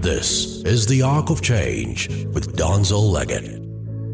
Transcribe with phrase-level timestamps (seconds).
[0.00, 3.56] This is The Arc of Change with Donzel Leggett,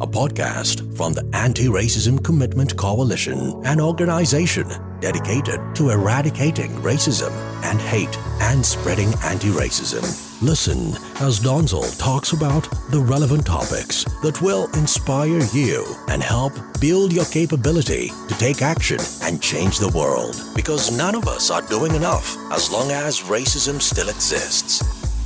[0.00, 4.66] a podcast from the Anti Racism Commitment Coalition, an organization
[5.00, 7.32] dedicated to eradicating racism
[7.64, 10.02] and hate and spreading anti racism.
[10.42, 17.12] Listen as Donzel talks about the relevant topics that will inspire you and help build
[17.12, 20.40] your capability to take action and change the world.
[20.56, 24.82] Because none of us are doing enough as long as racism still exists.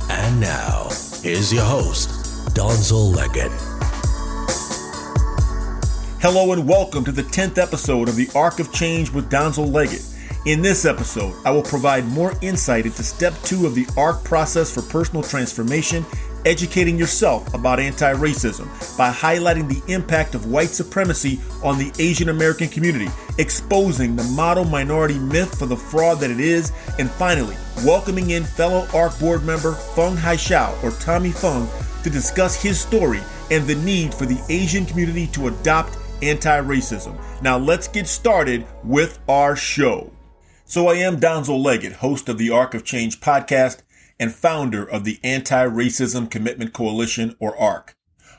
[0.09, 0.89] And now,
[1.23, 2.09] here's your host,
[2.53, 3.74] Donzel Leggett.
[6.27, 10.01] Hello and welcome to the 10th episode of the Arc of Change with Donzel Leggett.
[10.47, 14.73] In this episode, I will provide more insight into step two of the ARC process
[14.73, 16.03] for personal transformation,
[16.43, 18.65] educating yourself about anti racism
[18.97, 23.07] by highlighting the impact of white supremacy on the Asian American community,
[23.37, 27.55] exposing the model minority myth for the fraud that it is, and finally,
[27.85, 31.67] welcoming in fellow ARC board member Feng Haixiao, or Tommy Feng,
[32.01, 37.19] to discuss his story and the need for the Asian community to adopt anti racism.
[37.41, 40.11] Now, let's get started with our show.
[40.65, 43.81] So, I am Donzel Leggett, host of the Arc of Change podcast
[44.19, 47.95] and founder of the Anti Racism Commitment Coalition, or ARC.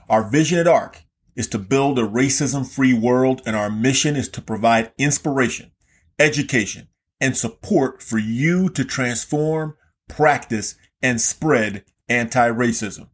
[0.09, 4.29] Our vision at ARC is to build a racism free world, and our mission is
[4.31, 5.73] to provide inspiration,
[6.19, 6.89] education,
[7.21, 9.77] and support for you to transform,
[10.09, 13.09] practice, and spread anti racism.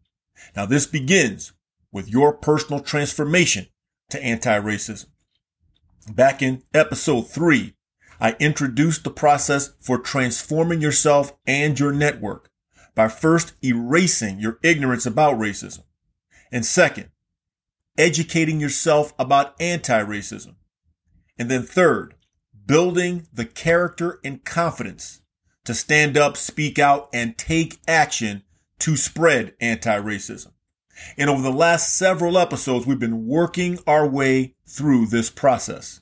[0.57, 1.53] Now, this begins
[1.91, 3.67] with your personal transformation
[4.13, 5.07] to anti racism.
[6.11, 7.75] Back in episode three,
[8.21, 12.51] I introduced the process for transforming yourself and your network
[12.95, 15.83] by first erasing your ignorance about racism.
[16.51, 17.11] And second,
[17.99, 20.55] educating yourself about anti racism.
[21.39, 22.15] And then third,
[22.67, 25.23] building the character and confidence
[25.65, 28.43] to stand up, speak out, and take action
[28.81, 30.52] to spread anti racism.
[31.17, 36.01] And over the last several episodes, we've been working our way through this process.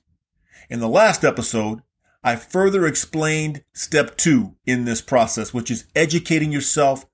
[0.68, 1.82] In the last episode,
[2.22, 7.06] I further explained step two in this process, which is educating yourself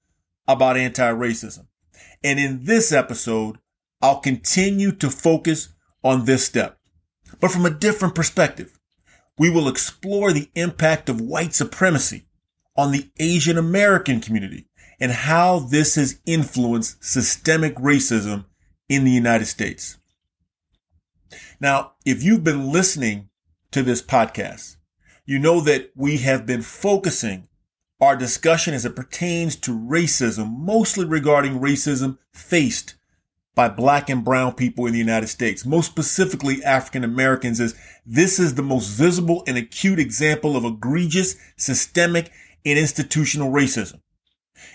[0.48, 1.66] about anti-racism.
[2.22, 3.58] And in this episode,
[4.02, 5.68] I'll continue to focus
[6.02, 6.78] on this step,
[7.40, 8.78] but from a different perspective.
[9.38, 12.26] We will explore the impact of white supremacy
[12.76, 14.66] on the Asian American community
[15.00, 18.44] and how this has influenced systemic racism
[18.88, 19.98] in the United States.
[21.60, 23.28] Now, if you've been listening
[23.72, 24.76] to this podcast,
[25.24, 27.48] you know that we have been focusing
[28.00, 32.94] our discussion as it pertains to racism, mostly regarding racism faced
[33.54, 37.74] by black and brown people in the United States, most specifically African Americans, as
[38.04, 42.30] this is the most visible and acute example of egregious, systemic,
[42.66, 44.00] and institutional racism.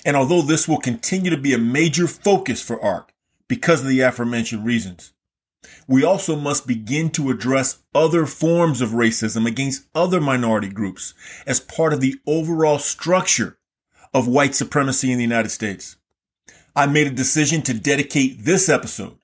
[0.05, 3.13] And although this will continue to be a major focus for ARC
[3.47, 5.13] because of the aforementioned reasons,
[5.87, 11.13] we also must begin to address other forms of racism against other minority groups
[11.45, 13.57] as part of the overall structure
[14.13, 15.97] of white supremacy in the United States.
[16.75, 19.17] I made a decision to dedicate this episode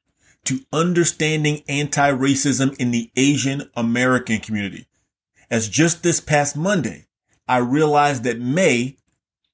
[0.45, 4.87] to understanding anti-racism in the Asian American community.
[5.49, 7.05] As just this past Monday,
[7.47, 8.96] I realized that May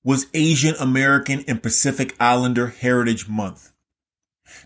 [0.04, 3.72] was Asian American and Pacific Islander Heritage Month.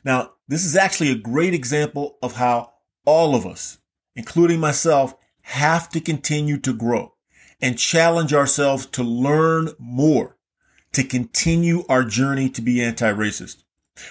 [0.03, 2.73] Now, this is actually a great example of how
[3.05, 3.77] all of us,
[4.15, 7.13] including myself, have to continue to grow
[7.61, 10.37] and challenge ourselves to learn more
[10.93, 13.63] to continue our journey to be anti-racist.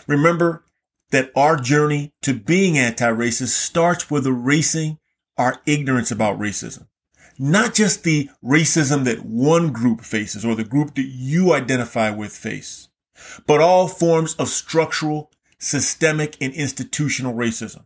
[0.06, 0.64] Remember
[1.10, 4.98] that our journey to being anti-racist starts with erasing
[5.36, 6.86] our ignorance about racism
[7.38, 12.36] not just the racism that one group faces or the group that you identify with
[12.36, 12.88] face,
[13.46, 17.84] but all forms of structural, systemic, and institutional racism.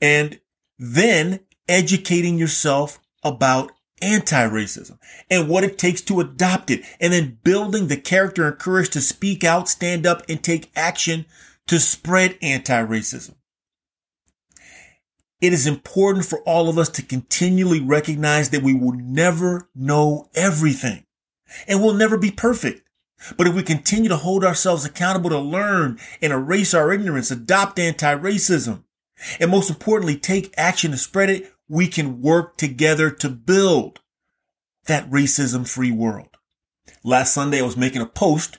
[0.00, 0.40] And
[0.78, 3.72] then educating yourself about
[4.02, 4.98] anti-racism
[5.30, 9.00] and what it takes to adopt it and then building the character and courage to
[9.00, 11.24] speak out, stand up and take action
[11.66, 13.34] to spread anti-racism.
[15.40, 20.30] It is important for all of us to continually recognize that we will never know
[20.34, 21.04] everything
[21.68, 22.82] and we'll never be perfect.
[23.36, 27.78] But if we continue to hold ourselves accountable to learn and erase our ignorance, adopt
[27.78, 28.84] anti-racism,
[29.40, 34.00] and most importantly, take action to spread it, we can work together to build
[34.86, 36.36] that racism free world.
[37.02, 38.58] Last Sunday, I was making a post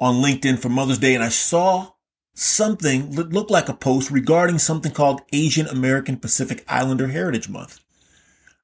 [0.00, 1.92] on LinkedIn for Mother's Day and I saw
[2.34, 7.80] something that looked like a post regarding something called Asian American Pacific Islander Heritage Month.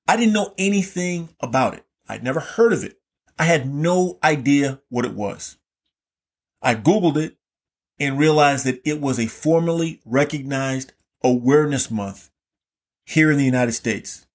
[0.06, 1.84] I didn't know anything about it.
[2.08, 2.99] I'd never heard of it.
[3.38, 5.56] I had no idea what it was.
[6.61, 7.37] I Googled it
[7.99, 12.31] and realized that it was a formally recognized awareness month
[13.05, 14.26] here in the United States.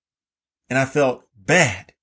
[0.69, 1.93] And I felt bad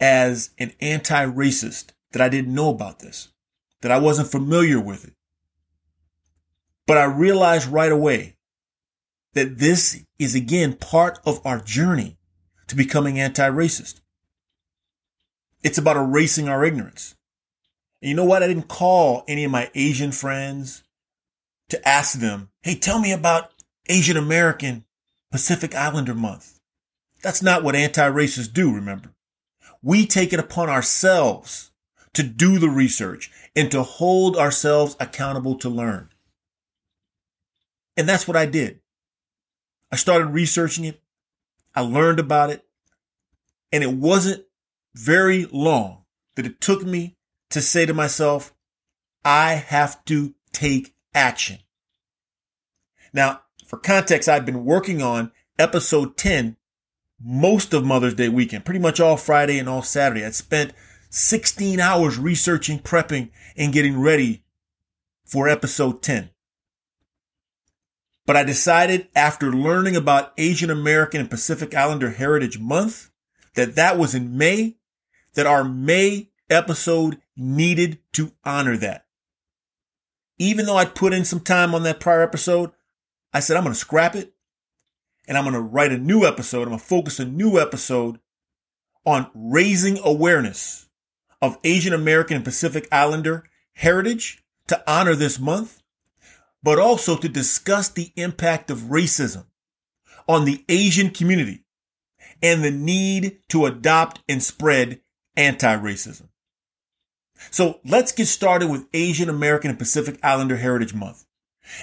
[0.00, 3.28] as an anti-racist that I didn't know about this,
[3.82, 5.14] that I wasn't familiar with it.
[6.88, 8.36] But I realized right away
[9.34, 12.16] that this is again part of our journey
[12.66, 14.00] to becoming anti-racist.
[15.62, 17.14] It's about erasing our ignorance.
[18.00, 18.42] And you know what?
[18.42, 20.82] I didn't call any of my Asian friends
[21.68, 23.50] to ask them, Hey, tell me about
[23.90, 24.86] Asian American
[25.30, 26.58] Pacific Islander month.
[27.22, 29.10] That's not what anti-racists do, remember?
[29.82, 31.70] We take it upon ourselves
[32.14, 36.08] to do the research and to hold ourselves accountable to learn.
[37.98, 38.78] And that's what I did.
[39.90, 41.02] I started researching it.
[41.74, 42.64] I learned about it.
[43.72, 44.44] And it wasn't
[44.94, 46.04] very long
[46.36, 47.16] that it took me
[47.50, 48.54] to say to myself,
[49.24, 51.58] I have to take action.
[53.12, 56.56] Now, for context, I've been working on episode 10
[57.20, 60.24] most of Mother's Day weekend, pretty much all Friday and all Saturday.
[60.24, 60.72] I spent
[61.10, 64.44] 16 hours researching, prepping, and getting ready
[65.24, 66.30] for episode 10.
[68.28, 73.10] But I decided after learning about Asian American and Pacific Islander Heritage Month
[73.54, 74.76] that that was in May,
[75.32, 79.06] that our May episode needed to honor that.
[80.36, 82.72] Even though I put in some time on that prior episode,
[83.32, 84.34] I said, I'm going to scrap it
[85.26, 86.64] and I'm going to write a new episode.
[86.64, 88.20] I'm going to focus a new episode
[89.06, 90.86] on raising awareness
[91.40, 95.77] of Asian American and Pacific Islander heritage to honor this month,
[96.62, 99.44] but also to discuss the impact of racism
[100.28, 101.64] on the Asian community
[102.42, 105.00] and the need to adopt and spread
[105.36, 106.28] anti-racism.
[107.50, 111.24] So let's get started with Asian American and Pacific Islander Heritage Month.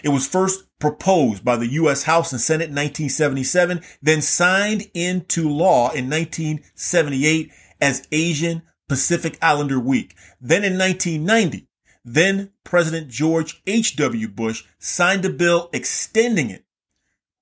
[0.04, 2.04] It was first proposed by the U.S.
[2.04, 9.80] House and Senate in 1977, then signed into law in 1978 as Asian Pacific Islander
[9.80, 10.16] Week.
[10.42, 11.68] Then in 1990,
[12.06, 14.28] then President George H.W.
[14.30, 16.64] Bush signed a bill extending it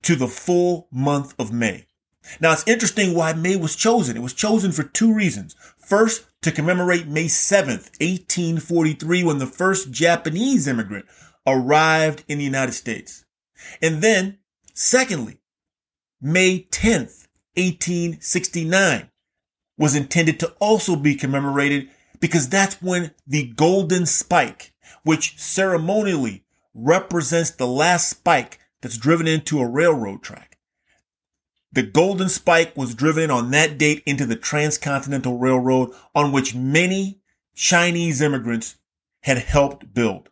[0.03, 1.87] to the full month of May.
[2.39, 4.15] Now it's interesting why May was chosen.
[4.15, 5.55] It was chosen for two reasons.
[5.77, 11.05] First, to commemorate May 7th, 1843, when the first Japanese immigrant
[11.45, 13.25] arrived in the United States.
[13.81, 14.39] And then,
[14.73, 15.39] secondly,
[16.21, 19.09] May 10th, 1869
[19.77, 21.89] was intended to also be commemorated
[22.23, 24.71] because that's when the golden spike,
[25.03, 30.57] which ceremonially represents the last spike that's driven into a railroad track.
[31.73, 37.19] The golden spike was driven on that date into the transcontinental railroad on which many
[37.55, 38.77] Chinese immigrants
[39.23, 40.29] had helped build.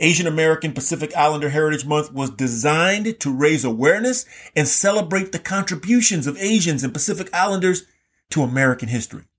[0.00, 4.26] Asian American Pacific Islander Heritage Month was designed to raise awareness
[4.56, 7.84] and celebrate the contributions of Asians and Pacific Islanders
[8.30, 9.29] to American history.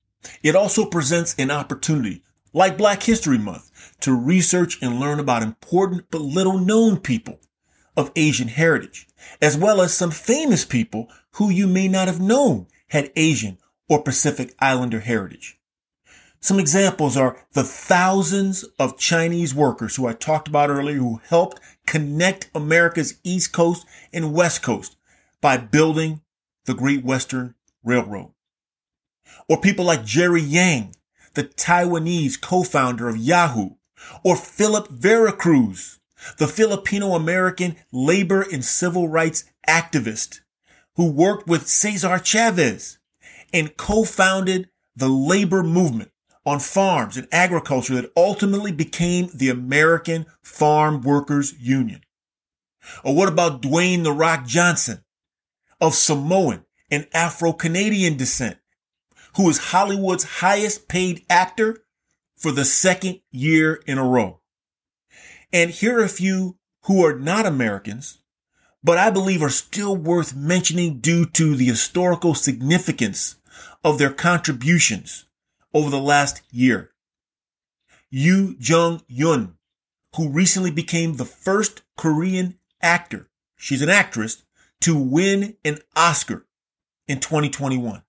[0.44, 2.24] It also presents an opportunity,
[2.54, 3.72] like Black History Month,
[4.02, 7.40] to research and learn about important but little known people
[7.98, 9.08] of Asian heritage,
[9.42, 13.58] as well as some famous people who you may not have known had Asian
[13.90, 15.60] or Pacific Islander heritage.
[16.40, 21.60] Some examples are the thousands of Chinese workers who I talked about earlier who helped
[21.86, 24.96] connect America's East Coast and West Coast
[25.40, 26.22] by building
[26.66, 27.54] the Great Western
[27.84, 28.32] Railroad.
[29.52, 30.96] Or people like Jerry Yang,
[31.34, 33.72] the Taiwanese co-founder of Yahoo,
[34.24, 36.00] or Philip Vera Cruz,
[36.38, 40.40] the Filipino American labor and civil rights activist
[40.96, 42.98] who worked with Cesar Chavez
[43.52, 46.12] and co-founded the labor movement
[46.46, 52.00] on farms and agriculture that ultimately became the American Farm Workers Union?
[53.04, 55.04] Or what about Dwayne The Rock Johnson
[55.82, 58.58] of Samoan and Afro-Canadian descent,
[59.36, 61.84] who is Hollywood's highest paid actor
[62.36, 64.40] for the second year in a row?
[65.54, 68.20] And here are a few who are not Americans,
[68.84, 73.36] but I believe are still worth mentioning due to the historical significance
[73.84, 75.26] of their contributions
[75.74, 76.92] over the last year.
[78.10, 79.58] Yoo Jung Yun,
[80.16, 84.44] who recently became the first Korean actor, she's an actress,
[84.82, 86.46] to win an Oscar
[87.08, 88.04] in 2021.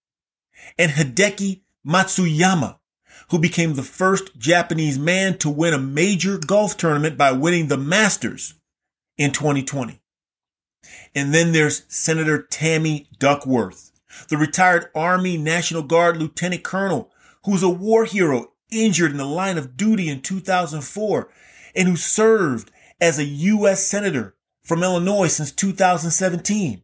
[0.78, 2.78] And Hideki Matsuyama,
[3.30, 7.76] who became the first Japanese man to win a major golf tournament by winning the
[7.76, 8.54] Masters
[9.16, 10.00] in 2020.
[11.14, 13.92] And then there's Senator Tammy Duckworth,
[14.28, 17.12] the retired Army National Guard Lieutenant Colonel
[17.44, 21.28] who's a war hero injured in the line of duty in 2004
[21.74, 23.84] and who served as a U.S.
[23.84, 26.82] Senator from Illinois since 2017.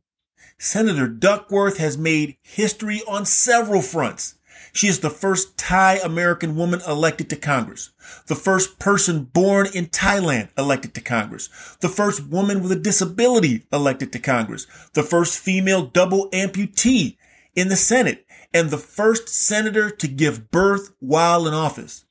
[0.58, 4.34] Senator Duckworth has made history on several fronts.
[4.72, 7.90] She is the first Thai American woman elected to Congress,
[8.26, 11.48] the first person born in Thailand elected to Congress,
[11.80, 17.16] the first woman with a disability elected to Congress, the first female double amputee
[17.54, 22.04] in the Senate, and the first senator to give birth while in office.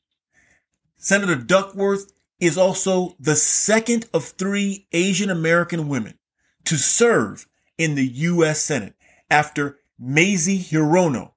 [0.96, 6.18] Senator Duckworth is also the second of three Asian American women
[6.64, 7.46] to serve
[7.78, 8.62] in the U.S.
[8.62, 8.96] Senate
[9.30, 11.32] after Mazie Hirono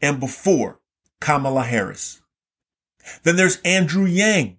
[0.00, 0.80] and before
[1.20, 2.20] Kamala Harris.
[3.22, 4.58] Then there's Andrew Yang,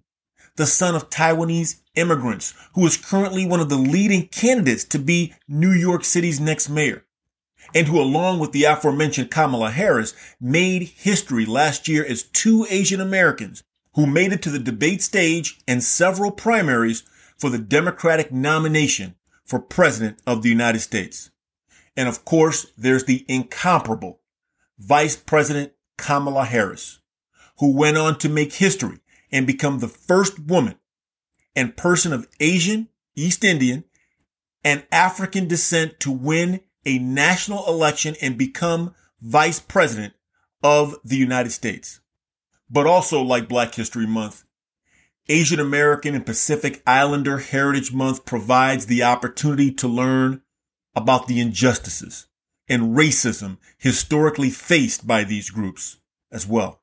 [0.56, 5.34] the son of Taiwanese immigrants, who is currently one of the leading candidates to be
[5.46, 7.04] New York City's next mayor,
[7.74, 13.00] and who, along with the aforementioned Kamala Harris, made history last year as two Asian
[13.00, 13.62] Americans
[13.94, 17.02] who made it to the debate stage and several primaries
[17.36, 19.14] for the Democratic nomination
[19.48, 21.30] for President of the United States.
[21.96, 24.20] And of course, there's the incomparable
[24.78, 27.00] Vice President Kamala Harris,
[27.58, 29.00] who went on to make history
[29.32, 30.76] and become the first woman
[31.56, 33.84] and person of Asian, East Indian,
[34.62, 40.12] and African descent to win a national election and become vice president
[40.62, 42.00] of the United States.
[42.70, 44.44] But also like Black History Month,
[45.30, 50.40] Asian American and Pacific Islander Heritage Month provides the opportunity to learn
[50.94, 52.28] about the injustices
[52.66, 55.98] and racism historically faced by these groups
[56.32, 56.80] as well.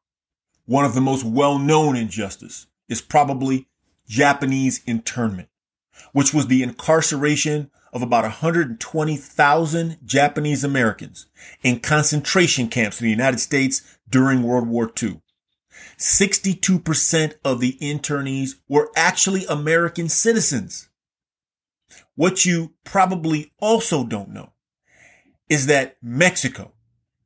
[0.65, 3.67] One of the most well-known injustice is probably
[4.07, 5.49] Japanese internment,
[6.11, 11.25] which was the incarceration of about 120,000 Japanese Americans
[11.63, 15.21] in concentration camps in the United States during World War II.
[15.98, 20.89] 62% of the internees were actually American citizens.
[22.15, 24.53] What you probably also don't know
[25.50, 26.72] is that Mexico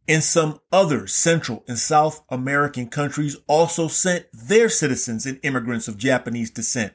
[0.07, 5.97] and some other Central and South American countries also sent their citizens and immigrants of
[5.97, 6.93] Japanese descent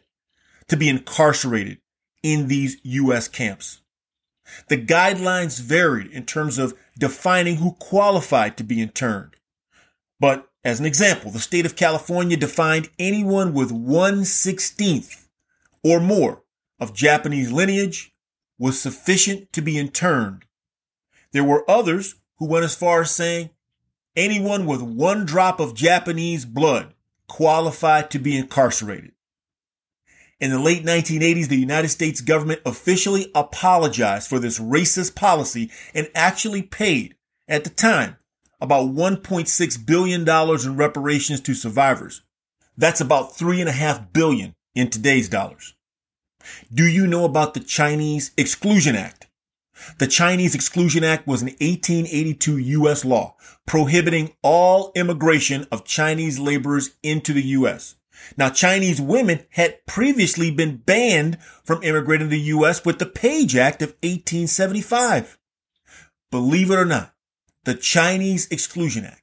[0.69, 1.79] to be incarcerated
[2.23, 3.29] in these U.S.
[3.29, 3.83] camps.
[4.69, 9.37] The guidelines varied in terms of defining who qualified to be interned.
[10.19, 15.27] But as an example, the state of California defined anyone with 116th
[15.83, 16.43] or more
[16.81, 18.13] of Japanese lineage
[18.59, 20.47] was sufficient to be interned.
[21.33, 23.51] There were others who went as far as saying
[24.17, 26.95] anyone with one drop of Japanese blood
[27.27, 29.13] qualified to be incarcerated.
[30.41, 36.09] In the late 1980s, the United States government officially apologized for this racist policy and
[36.15, 37.17] actually paid,
[37.49, 38.17] at the time,
[38.65, 42.23] about $1.6 billion in reparations to survivors.
[42.77, 45.75] That's about three and a half billion in today's dollars.
[46.73, 49.29] Do you know about the Chinese Exclusion Act?
[49.99, 53.05] The Chinese Exclusion Act was an 1882 U.S.
[53.05, 57.97] law prohibiting all immigration of Chinese laborers into the U.S.
[58.37, 62.85] Now, Chinese women had previously been banned from immigrating to the U.S.
[62.85, 65.39] with the Page Act of 1875.
[66.31, 67.14] Believe it or not,
[67.65, 69.23] the Chinese Exclusion Act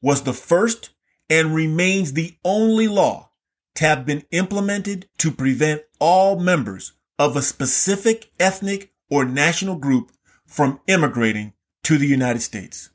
[0.00, 0.90] was the first
[1.30, 3.30] and remains the only law
[3.74, 10.10] to have been implemented to prevent all members of a specific ethnic or national group
[10.46, 12.90] from immigrating to the United States.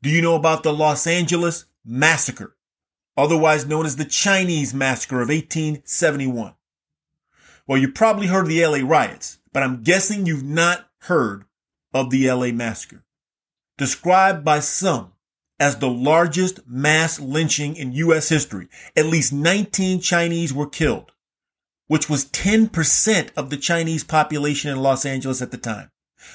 [0.00, 2.56] Do you know about the Los Angeles Massacre,
[3.16, 6.54] otherwise known as the Chinese Massacre of 1871?
[7.66, 11.44] Well, you probably heard of the LA riots, but I'm guessing you've not heard
[11.94, 13.04] of the LA Massacre
[13.78, 15.12] described by some
[15.62, 18.28] as the largest mass lynching in U.S.
[18.28, 18.68] history.
[18.96, 21.12] At least 19 Chinese were killed,
[21.86, 25.90] which was 10% of the Chinese population in Los Angeles at the time.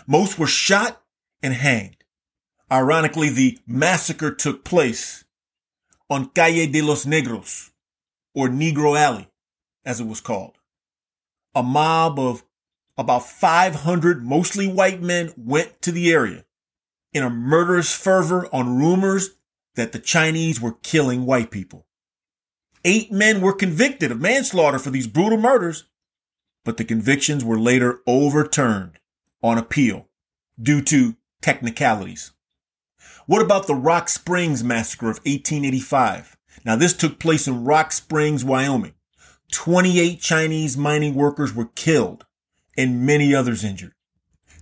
[0.08, 1.01] Most were shot
[1.44, 2.06] and hanged.
[2.72, 5.25] Ironically, the massacre took place
[6.10, 7.72] on Calle de los Negros,
[8.34, 9.27] or Negro Alley,
[9.86, 10.58] as it was called.
[11.53, 12.44] A mob of
[12.98, 16.46] about 500 mostly white men went to the area
[17.17, 19.31] in a murderous fervor on rumors
[19.75, 21.86] that the Chinese were killing white people.
[22.86, 25.86] Eight men were convicted of manslaughter for these brutal murders,
[26.63, 29.00] but the convictions were later overturned
[29.43, 30.07] on appeal
[30.62, 32.31] due to technicalities.
[33.25, 36.38] What about the Rock Springs Massacre of 1885?
[36.63, 38.93] Now, this took place in Rock Springs, Wyoming.
[39.51, 42.25] 28 Chinese mining workers were killed
[42.77, 43.93] and many others injured.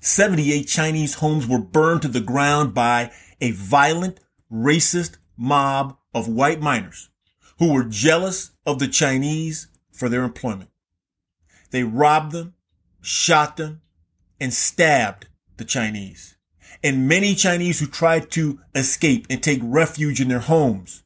[0.06, 4.20] 78 Chinese homes were burned to the ground by a violent,
[4.52, 7.10] racist mob of white miners
[7.58, 10.70] who were jealous of the Chinese for their employment.
[11.72, 12.54] They robbed them,
[13.02, 13.82] shot them,
[14.40, 16.38] and stabbed the Chinese.
[16.84, 21.04] And many Chinese who tried to escape and take refuge in their homes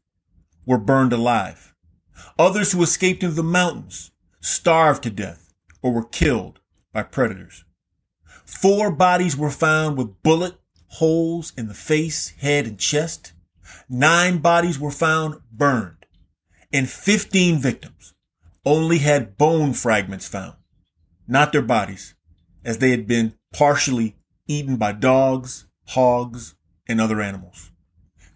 [0.65, 1.73] were burned alive.
[2.37, 6.59] Others who escaped into the mountains starved to death or were killed
[6.91, 7.63] by predators.
[8.49, 10.55] Four bodies were found with bullet
[10.87, 13.33] holes in the face, head, and chest.
[13.87, 15.99] Nine bodies were found burned
[16.71, 18.13] and 15 victims
[18.65, 20.55] only had bone fragments found,
[21.27, 22.13] not their bodies,
[22.63, 24.15] as they had been partially
[24.47, 26.55] eaten by dogs, hogs,
[26.87, 27.71] and other animals.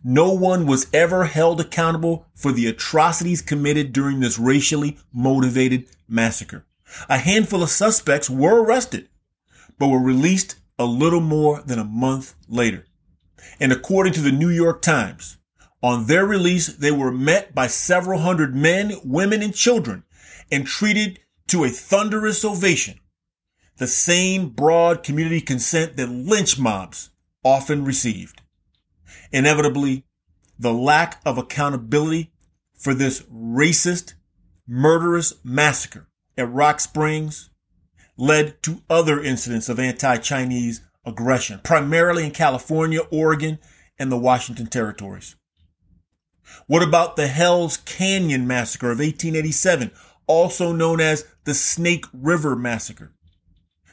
[0.04, 6.66] No one was ever held accountable for the atrocities committed during this racially motivated massacre.
[7.08, 9.08] A handful of suspects were arrested,
[9.84, 12.86] but were released a little more than a month later.
[13.60, 15.40] And according to the New York Times,
[15.82, 20.06] on their release, they were met by several hundred men, women, and children
[20.50, 22.98] and treated to a thunderous ovation.
[23.76, 27.10] The same broad community consent that lynch mobs
[27.44, 28.42] often received.
[29.34, 30.06] Inevitably,
[30.58, 32.32] the lack of accountability
[32.74, 34.14] for this racist,
[34.66, 37.50] murderous massacre at Rock Springs
[38.18, 43.60] led to other incidents of anti-Chinese aggression, primarily in California, Oregon,
[43.98, 45.36] and the Washington territories.
[46.68, 49.92] What about the Hell's Canyon Massacre of 1887,
[50.28, 53.14] also known as the Snake River Massacre?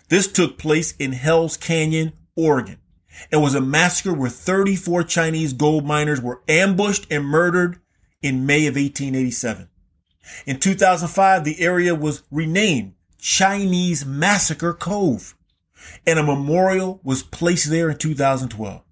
[0.08, 2.78] This took place in Hell's Canyon, Oregon.
[3.30, 7.80] It was a massacre where 34 Chinese gold miners were ambushed and murdered
[8.22, 9.68] in May of 1887.
[10.46, 15.36] In 2005, the area was renamed Chinese Massacre Cove,
[16.06, 18.82] and a memorial was placed there in 2012.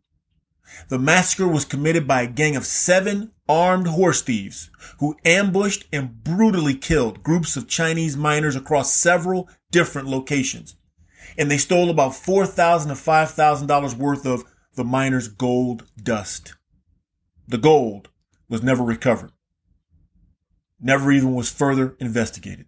[0.88, 6.22] The massacre was committed by a gang of seven armed horse thieves who ambushed and
[6.22, 10.76] brutally killed groups of Chinese miners across several different locations.
[11.36, 16.54] And they stole about $4,000 to $5,000 worth of the miners' gold dust.
[17.46, 18.10] The gold
[18.48, 19.32] was never recovered.
[20.80, 22.66] Never even was further investigated.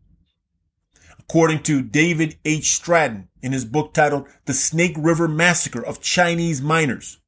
[1.30, 2.72] According to David H.
[2.72, 7.20] Stratton in his book titled The Snake River Massacre of Chinese Miners,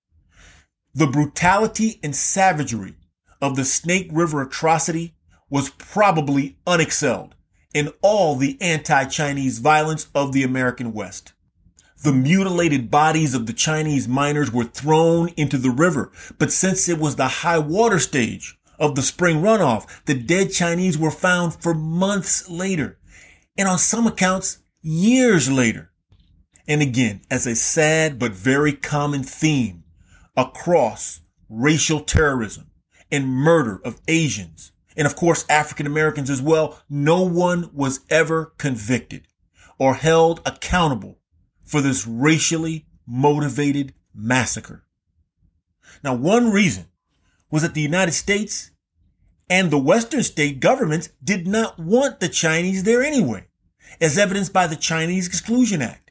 [0.92, 2.96] the brutality and savagery
[3.40, 5.14] of the Snake River atrocity
[5.48, 7.34] was probably unexcelled
[7.72, 11.32] in all the anti-Chinese violence of the American West.
[12.02, 16.10] The mutilated bodies of the Chinese miners were thrown into the river,
[16.40, 20.98] but since it was the high water stage of the spring runoff, the dead Chinese
[20.98, 22.98] were found for months later,
[23.56, 25.92] and on some accounts, years later.
[26.66, 29.84] And again, as a sad but very common theme,
[30.36, 32.70] across racial terrorism
[33.10, 38.52] and murder of Asians and of course African Americans as well, no one was ever
[38.58, 39.26] convicted
[39.78, 41.18] or held accountable
[41.64, 44.84] for this racially motivated massacre.
[46.04, 46.86] Now, one reason
[47.50, 48.71] was that the United States
[49.48, 53.46] and the Western state governments did not want the Chinese there anyway,
[54.00, 56.10] as evidenced by the Chinese Exclusion Act.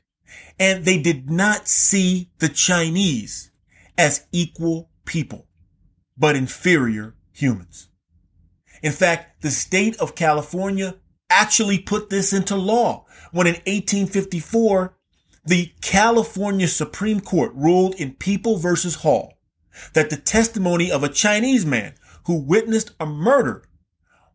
[0.59, 3.51] And they did not see the Chinese
[3.97, 5.47] as equal people,
[6.17, 7.89] but inferior humans.
[8.83, 10.95] In fact, the state of California
[11.29, 14.95] actually put this into law when in 1854,
[15.45, 19.39] the California Supreme Court ruled in People versus Hall
[19.93, 21.93] that the testimony of a Chinese man
[22.25, 23.63] who witnessed a murder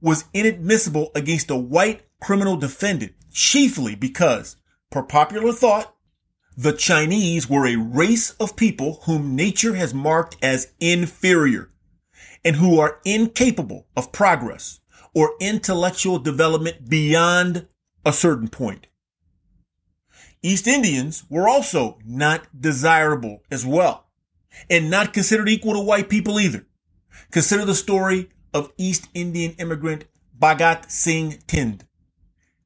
[0.01, 4.57] was inadmissible against a white criminal defendant, chiefly because,
[4.90, 5.94] per popular thought,
[6.57, 11.70] the Chinese were a race of people whom nature has marked as inferior
[12.44, 14.81] and who are incapable of progress
[15.14, 17.66] or intellectual development beyond
[18.05, 18.87] a certain point.
[20.42, 24.07] East Indians were also not desirable as well
[24.70, 26.65] and not considered equal to white people either.
[27.37, 30.07] Consider the story of East Indian immigrant
[30.40, 31.83] Bhagat Singh Thind.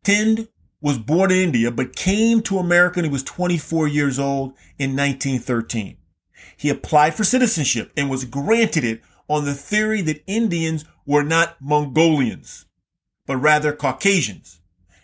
[0.05, 0.47] Thind
[0.81, 4.95] was born in India, but came to America when he was 24 years old in
[4.95, 5.97] 1913.
[6.57, 11.61] He applied for citizenship and was granted it on the theory that Indians were not
[11.61, 12.67] Mongolians,
[13.27, 14.61] but rather Caucasians.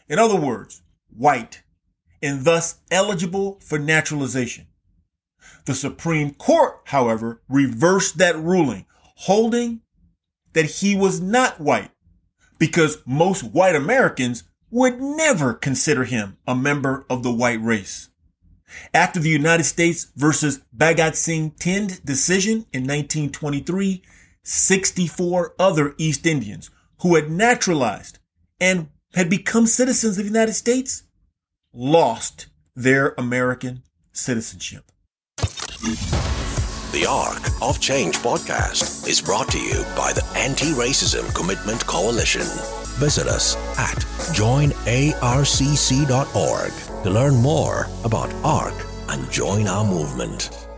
[0.08, 1.64] In other words, white,
[2.22, 4.68] and thus eligible for naturalization.
[5.64, 9.80] The Supreme Court, however, reversed that ruling, holding
[10.52, 11.90] that he was not white
[12.58, 18.08] because most white Americans would never consider him a member of the white race.
[18.92, 24.02] After the United States versus Bhagat Singh Thind decision in 1923,
[24.42, 28.18] 64 other East Indians who had naturalized
[28.60, 31.04] and had become citizens of the United States
[31.72, 34.90] lost their American citizenship.
[36.96, 42.46] The Arc of Change podcast is brought to you by the Anti Racism Commitment Coalition.
[42.96, 43.98] Visit us at
[44.32, 45.12] joinarcc.org
[47.02, 48.72] to learn more about ARC
[49.10, 50.68] and join our movement.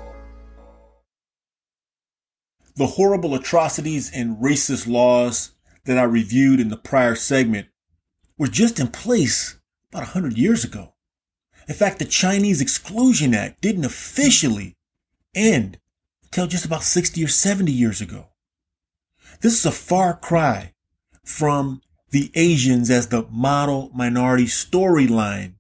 [2.75, 5.53] The horrible atrocities and racist laws
[5.85, 7.69] that I reviewed in the prior segment
[8.37, 9.61] were just in place
[9.93, 10.95] about 100 years ago.
[11.69, 14.77] In fact, the Chinese Exclusion Act didn't officially
[15.33, 15.79] end
[16.29, 18.29] until just about 60 or 70 years ago.
[19.41, 20.75] This is a far cry
[21.25, 25.55] from the Asians as the model minority storyline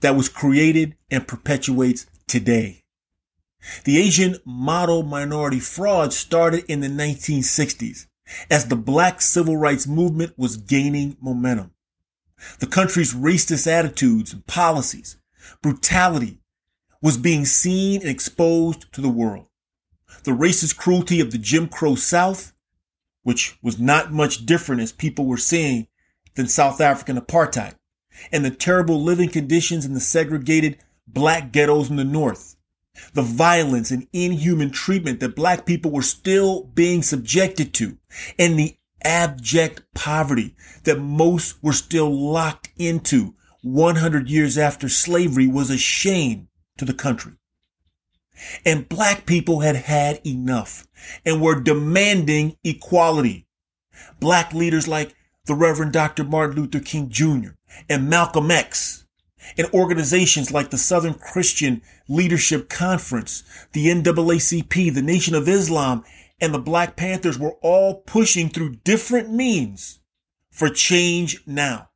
[0.00, 2.84] that was created and perpetuates today.
[3.84, 8.06] The Asian model minority fraud started in the 1960s
[8.50, 11.72] as the black civil rights movement was gaining momentum.
[12.58, 15.16] The country's racist attitudes and policies,
[15.62, 16.40] brutality
[17.00, 19.46] was being seen and exposed to the world.
[20.24, 22.52] The racist cruelty of the Jim Crow South,
[23.22, 25.86] which was not much different as people were seeing
[26.34, 27.74] than South African apartheid,
[28.32, 32.54] and the terrible living conditions in the segregated black ghettos in the North
[33.12, 37.98] the violence and inhuman treatment that black people were still being subjected to,
[38.38, 45.70] and the abject poverty that most were still locked into 100 years after slavery was
[45.70, 47.32] a shame to the country.
[48.64, 50.86] And black people had had enough
[51.24, 53.46] and were demanding equality.
[54.20, 55.14] Black leaders like
[55.46, 56.24] the Reverend Dr.
[56.24, 57.50] Martin Luther King Jr.
[57.88, 59.04] and Malcolm X
[59.58, 63.42] and organizations like the Southern Christian Leadership Conference,
[63.72, 66.04] the NAACP, the Nation of Islam,
[66.40, 70.00] and the Black Panthers were all pushing through different means
[70.50, 71.90] for change now.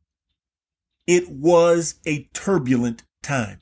[1.07, 3.61] It was a turbulent time.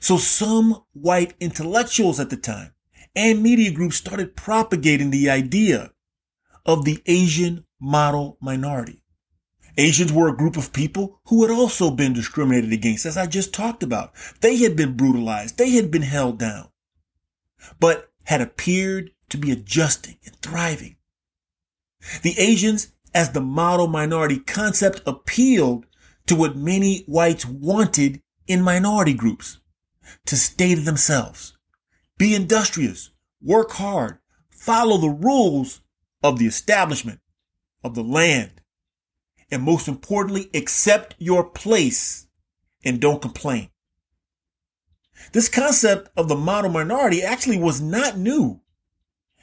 [0.00, 2.72] So some white intellectuals at the time
[3.14, 5.92] and media groups started propagating the idea
[6.64, 9.02] of the Asian model minority.
[9.76, 13.54] Asians were a group of people who had also been discriminated against, as I just
[13.54, 14.12] talked about.
[14.40, 15.56] They had been brutalized.
[15.56, 16.68] They had been held down,
[17.80, 20.96] but had appeared to be adjusting and thriving.
[22.22, 25.86] The Asians as the model minority concept appealed
[26.26, 29.58] to what many whites wanted in minority groups
[30.26, 31.56] to stay to themselves,
[32.18, 33.10] be industrious,
[33.40, 34.18] work hard,
[34.50, 35.80] follow the rules
[36.22, 37.20] of the establishment,
[37.82, 38.62] of the land,
[39.50, 42.26] and most importantly, accept your place
[42.84, 43.68] and don't complain.
[45.32, 48.60] This concept of the model minority actually was not new.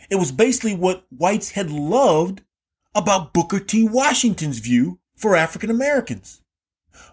[0.09, 2.41] It was basically what whites had loved
[2.95, 3.87] about Booker T.
[3.87, 6.41] Washington's view for African Americans.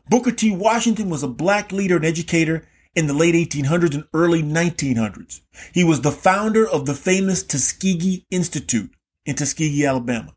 [0.09, 0.51] Booker T.
[0.51, 5.43] Washington was a black leader and educator in the late 1800s and early 1900s.
[5.73, 8.91] He was the founder of the famous Tuskegee Institute
[9.27, 10.35] in Tuskegee, Alabama.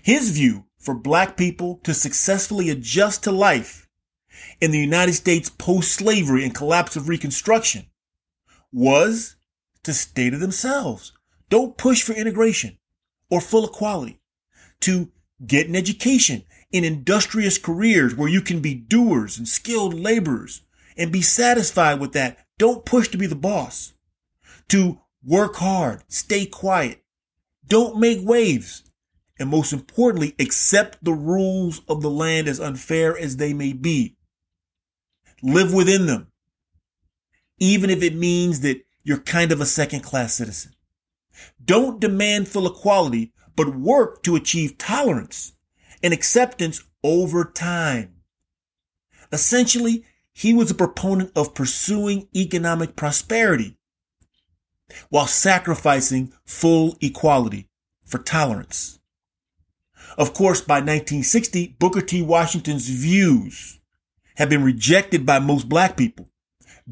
[0.00, 3.88] His view for black people to successfully adjust to life
[4.60, 7.86] in the United States post-slavery and collapse of Reconstruction
[8.72, 9.36] was
[9.82, 11.12] to stay to themselves.
[11.50, 12.78] Don't push for integration
[13.30, 14.20] or full equality.
[14.80, 15.10] To
[15.44, 20.62] get an education in industrious careers where you can be doers and skilled laborers
[20.96, 22.38] and be satisfied with that.
[22.58, 23.94] Don't push to be the boss.
[24.68, 27.02] To work hard, stay quiet.
[27.66, 28.84] Don't make waves
[29.38, 34.16] and most importantly, accept the rules of the land as unfair as they may be.
[35.42, 36.28] Live within them,
[37.58, 40.72] even if it means that you're kind of a second class citizen.
[41.62, 45.52] Don't demand full equality, but work to achieve tolerance
[46.02, 48.14] and acceptance over time.
[49.32, 53.78] Essentially, he was a proponent of pursuing economic prosperity
[55.08, 57.68] while sacrificing full equality
[58.04, 58.98] for tolerance.
[60.18, 62.20] Of course, by 1960, Booker T.
[62.20, 63.80] Washington's views
[64.36, 66.28] had been rejected by most black people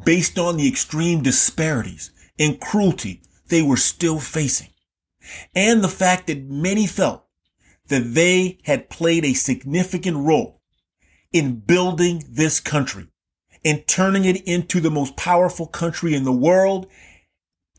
[0.04, 4.70] based on the extreme disparities and cruelty they were still facing
[5.54, 7.26] and the fact that many felt
[7.88, 10.62] that they had played a significant role
[11.32, 13.08] in building this country
[13.64, 16.86] and turning it into the most powerful country in the world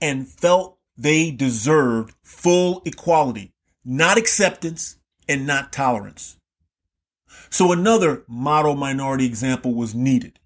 [0.01, 6.37] and felt they deserved full equality, not acceptance, and not tolerance.
[7.49, 10.39] So another model minority example was needed.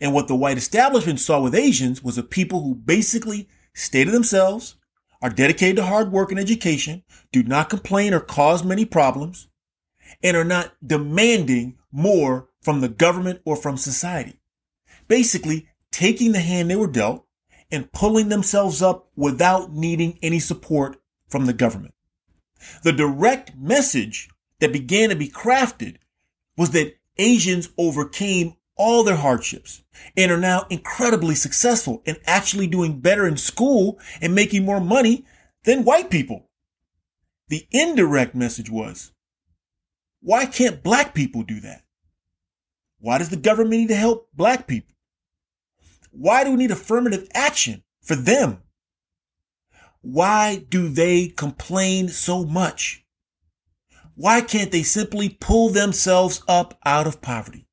[0.00, 4.10] And what the white establishment saw with Asians was a people who basically stay to
[4.10, 4.76] themselves,
[5.20, 9.48] are dedicated to hard work and education, do not complain or cause many problems,
[10.22, 14.40] and are not demanding more from the government or from society.
[15.06, 17.26] Basically, taking the hand they were dealt
[17.70, 20.96] and pulling themselves up without needing any support
[21.28, 21.94] from the government.
[22.82, 24.28] The direct message
[24.60, 25.96] that began to be crafted
[26.56, 29.82] was that Asians overcame all their hardships
[30.16, 35.24] and are now incredibly successful and actually doing better in school and making more money
[35.64, 36.48] than white people.
[37.48, 39.12] The indirect message was,
[40.20, 41.83] why can't black people do that?
[43.04, 44.94] Why does the government need to help black people?
[46.10, 48.62] Why do we need affirmative action for them?
[50.00, 53.04] Why do they complain so much?
[54.14, 57.68] Why can't they simply pull themselves up out of poverty?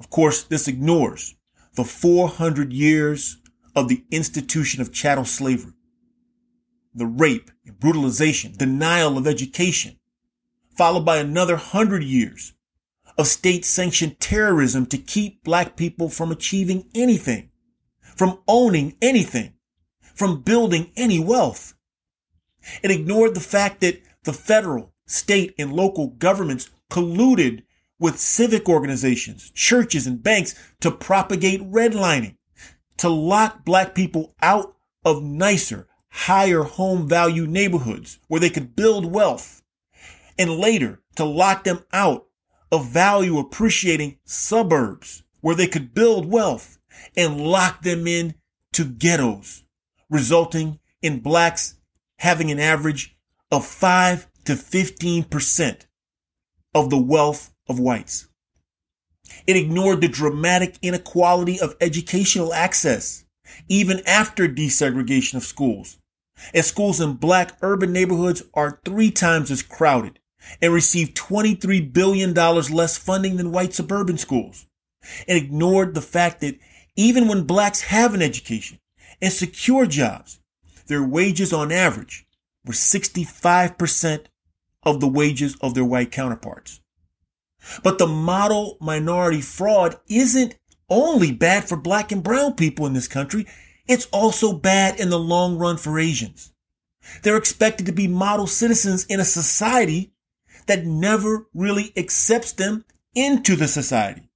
[0.00, 1.36] Of course, this ignores
[1.76, 3.38] the 400 years
[3.76, 5.74] of the institution of chattel slavery,
[6.92, 10.00] the rape and brutalization, denial of education,
[10.76, 12.54] followed by another hundred years
[13.18, 17.50] of state sanctioned terrorism to keep black people from achieving anything,
[18.00, 19.54] from owning anything,
[20.14, 21.74] from building any wealth.
[22.82, 27.64] It ignored the fact that the federal, state, and local governments colluded
[27.98, 32.36] with civic organizations, churches, and banks to propagate redlining,
[32.98, 39.06] to lock black people out of nicer, higher home value neighborhoods where they could build
[39.06, 39.62] wealth,
[40.38, 42.26] and later to lock them out
[42.72, 46.78] of value appreciating suburbs where they could build wealth
[47.14, 48.34] and lock them in
[48.72, 49.62] to ghettos,
[50.08, 51.74] resulting in blacks
[52.20, 53.14] having an average
[53.50, 55.86] of 5 to 15%
[56.74, 58.28] of the wealth of whites.
[59.46, 63.24] It ignored the dramatic inequality of educational access,
[63.68, 65.98] even after desegregation of schools.
[66.54, 70.18] As schools in black urban neighborhoods are three times as crowded
[70.60, 74.66] and receive $23 billion less funding than white suburban schools
[75.26, 76.58] and ignored the fact that
[76.96, 78.78] even when blacks have an education
[79.20, 80.40] and secure jobs,
[80.86, 82.26] their wages on average
[82.64, 84.26] were 65%
[84.82, 86.80] of the wages of their white counterparts.
[87.82, 90.56] But the model minority fraud isn't
[90.88, 93.46] only bad for black and brown people in this country.
[93.86, 96.52] It's also bad in the long run for Asians.
[97.22, 100.12] They're expected to be model citizens in a society
[100.66, 104.30] that never really accepts them into the society.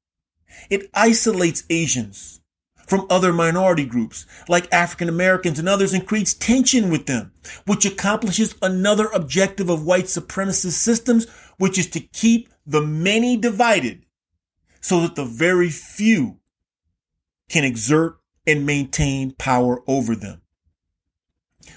[0.70, 2.40] It isolates Asians
[2.86, 7.32] from other minority groups like African Americans and others and creates tension with them,
[7.66, 11.26] which accomplishes another objective of white supremacist systems,
[11.58, 14.04] which is to keep the many divided
[14.80, 16.38] so that the very few
[17.48, 20.40] can exert and maintain power over them.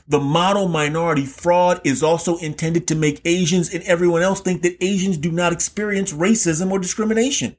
[0.08, 4.84] The model minority fraud is also intended to make Asians and everyone else think that
[4.84, 7.58] Asians do not experience racism or discrimination.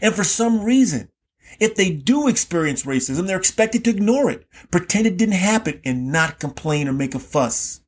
[0.00, 1.10] And for some reason,
[1.58, 6.12] if they do experience racism, they're expected to ignore it, pretend it didn't happen, and
[6.12, 7.80] not complain or make a fuss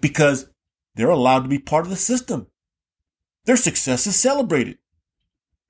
[0.00, 0.48] because
[0.94, 2.46] they're allowed to be part of the system.
[3.44, 4.78] Their success is celebrated.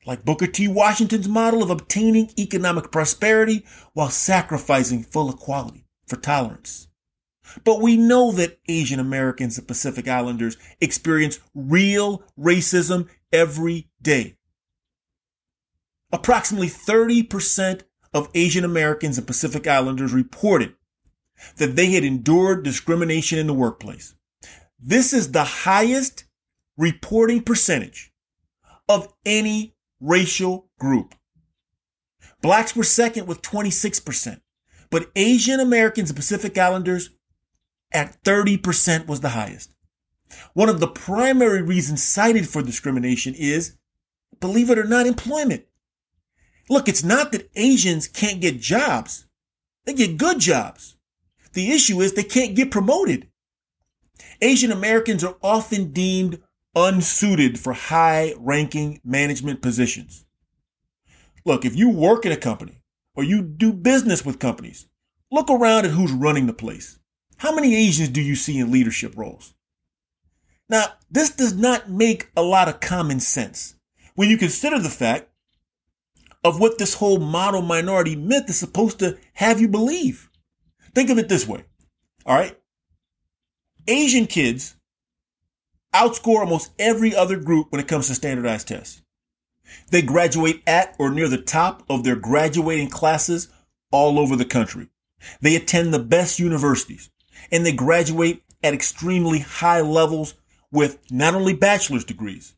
[0.07, 0.68] Like Booker T.
[0.68, 6.88] Washington's model of obtaining economic prosperity while sacrificing full equality for tolerance.
[7.64, 14.37] But we know that Asian Americans and Pacific Islanders experience real racism every day.
[16.12, 20.74] Approximately 30% of Asian Americans and Pacific Islanders reported
[21.57, 24.14] that they had endured discrimination in the workplace.
[24.78, 26.24] This is the highest
[26.76, 28.12] reporting percentage
[28.88, 31.14] of any racial group.
[32.42, 34.40] Blacks were second with 26%,
[34.90, 37.11] but Asian Americans and Pacific Islanders
[37.94, 39.74] at 30% was the highest.
[40.52, 43.76] One of the primary reasons cited for discrimination is,
[44.40, 45.64] believe it or not, employment.
[46.68, 49.26] Look, it's not that Asians can't get jobs.
[49.85, 50.96] They get good jobs.
[51.52, 53.28] The issue is they can't get promoted.
[54.40, 56.40] Asian Americans are often deemed
[56.74, 60.24] unsuited for high ranking management positions.
[61.44, 62.80] Look, if you work in a company
[63.14, 64.87] or you do business with companies,
[65.30, 66.98] look around at who's running the place.
[67.38, 69.55] How many Asians do you see in leadership roles?
[70.68, 73.77] Now, this does not make a lot of common sense
[74.14, 75.29] when you consider the fact
[76.42, 80.31] of what this whole model minority myth is supposed to have you believe.
[80.94, 81.64] Think of it this way.
[82.27, 82.59] All right.
[83.87, 84.77] Asian kids
[85.94, 89.03] outscore almost every other group when it comes to standardized tests.
[89.90, 93.49] They graduate at or near the top of their graduating classes
[93.90, 94.88] all over the country.
[95.40, 97.11] They attend the best universities
[97.54, 100.34] and they graduate at extremely high levels
[100.72, 102.56] with not only bachelor's degrees,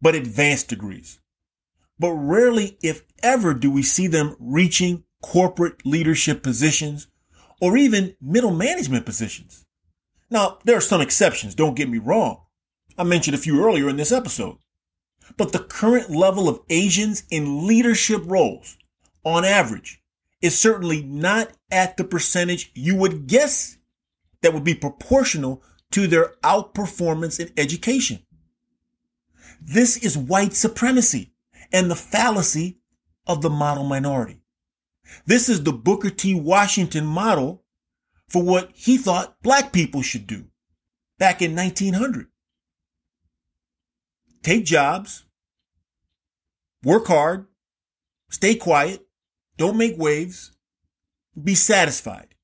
[0.00, 1.20] but advanced degrees.
[1.98, 7.08] But rarely, if ever, do we see them reaching corporate leadership positions
[7.60, 9.66] or even middle management positions.
[10.30, 12.42] Now, there are some exceptions, don't get me wrong.
[12.96, 14.58] I mentioned a few earlier in this episode.
[15.36, 18.78] But the current level of Asians in leadership roles,
[19.24, 20.00] on average,
[20.40, 23.77] is certainly not at the percentage you would guess
[24.42, 28.20] that would be proportional to their outperformance in education.
[29.60, 31.32] This is white supremacy
[31.72, 32.80] and the fallacy
[33.26, 34.42] of the model minority.
[35.26, 36.34] This is the Booker T.
[36.34, 37.64] Washington model
[38.28, 40.46] for what he thought black people should do
[41.18, 42.26] back in 1900.
[44.42, 45.24] Take jobs,
[46.84, 47.46] work hard,
[48.30, 49.06] stay quiet,
[49.56, 50.52] don't make waves,
[51.42, 52.34] be satisfied.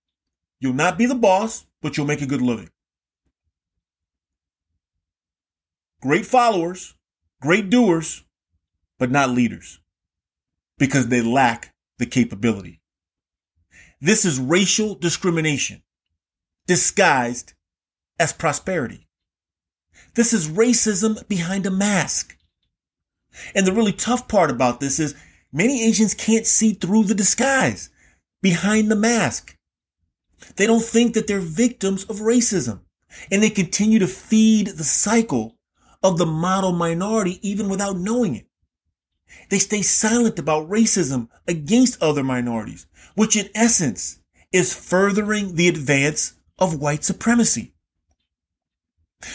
[0.59, 2.71] You'll not be the boss, but you'll make a good living.
[6.01, 6.95] Great followers,
[7.43, 8.25] great doers,
[8.99, 9.81] but not leaders
[10.79, 12.81] because they lack the capability.
[14.01, 15.83] This is racial discrimination
[16.67, 17.53] disguised
[18.19, 19.07] as prosperity.
[20.15, 22.39] This is racism behind a mask.
[23.55, 25.15] And the really tough part about this is
[25.53, 27.91] many Asians can't see through the disguise
[28.41, 29.59] behind the mask.
[30.57, 32.81] They don't think that they're victims of racism
[33.31, 35.57] and they continue to feed the cycle
[36.03, 38.47] of the model minority even without knowing it.
[39.51, 44.21] They stay silent about racism against other minorities, which in essence
[44.53, 47.73] is furthering the advance of white supremacy.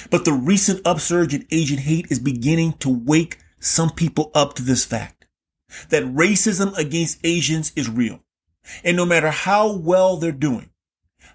[0.10, 4.64] But the recent upsurge in Asian hate is beginning to wake some people up to
[4.64, 5.28] this fact
[5.90, 8.22] that racism against Asians is real.
[8.84, 10.70] And no matter how well they're doing,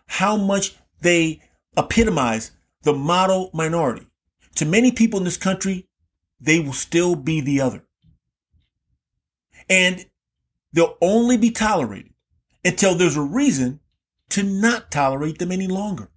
[0.06, 1.42] how much they
[1.76, 4.06] epitomize the model minority,
[4.54, 5.88] to many people in this country,
[6.40, 7.84] they will still be the other.
[9.68, 10.06] And
[10.72, 12.12] they'll only be tolerated
[12.64, 13.80] until there's a reason
[14.30, 16.10] to not tolerate them any longer.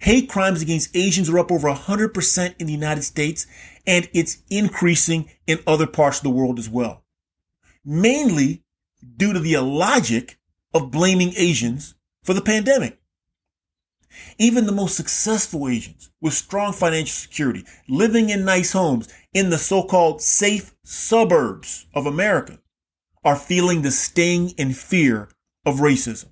[0.00, 3.46] Hate crimes against Asians are up over 100% in the United States,
[3.86, 7.04] and it's increasing in other parts of the world as well.
[7.84, 8.64] Mainly
[9.16, 10.38] due to the illogic
[10.74, 11.94] of blaming Asians
[12.28, 12.98] for the pandemic.
[14.36, 19.56] Even the most successful Asians with strong financial security, living in nice homes in the
[19.56, 22.58] so-called safe suburbs of America
[23.24, 25.30] are feeling the sting and fear
[25.64, 26.28] of racism.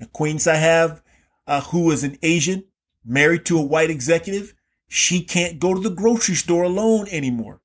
[0.00, 1.02] An acquaintance I have
[1.46, 2.64] uh, who is an Asian
[3.04, 4.54] married to a white executive,
[4.88, 7.60] she can't go to the grocery store alone anymore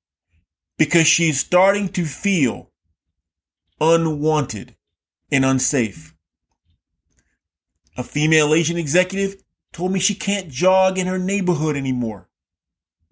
[0.78, 2.74] because she's starting to feel
[3.80, 4.76] unwanted
[5.32, 6.13] and unsafe.
[7.96, 12.30] A female Asian executive told me she can't jog in her neighborhood anymore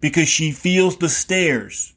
[0.00, 1.94] because she feels the stares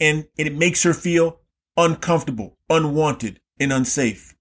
[0.00, 1.40] and it makes her feel
[1.76, 4.34] uncomfortable, unwanted, and unsafe.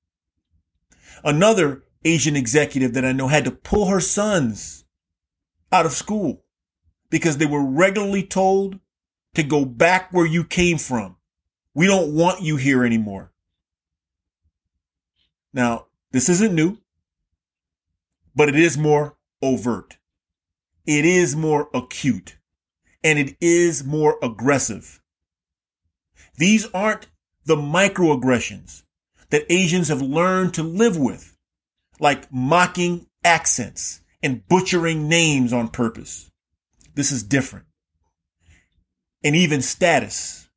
[1.24, 4.86] Another Asian executive that I know had to pull her sons
[5.72, 6.44] out of school
[7.10, 8.80] because they were regularly told
[9.36, 11.18] to go back where you came from.
[11.74, 13.32] We don't want you here anymore.
[15.54, 16.78] Now, this isn't new
[18.36, 19.98] but it is more overt.
[20.86, 22.38] It is more acute
[23.04, 25.02] and it is more aggressive.
[26.38, 27.08] These aren't
[27.46, 28.84] the microaggressions
[29.30, 31.38] that Asians have learned to live with,
[32.00, 36.32] like mocking accents and butchering names on purpose.
[36.96, 37.66] This is different.
[39.24, 40.50] And even status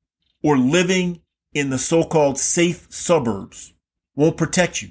[0.43, 3.75] or living in the so-called safe suburbs
[4.15, 4.91] won't protect you.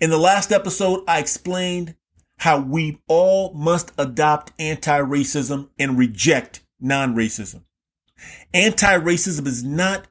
[0.00, 1.94] In the last episode, I explained
[2.38, 7.62] how we all must adopt anti-racism and reject non-racism.
[8.52, 10.08] Anti-racism is not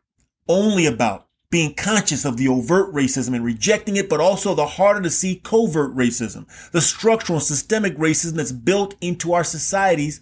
[0.47, 5.01] only about being conscious of the overt racism and rejecting it, but also the harder
[5.01, 10.21] to see covert racism, the structural and systemic racism that's built into our societies,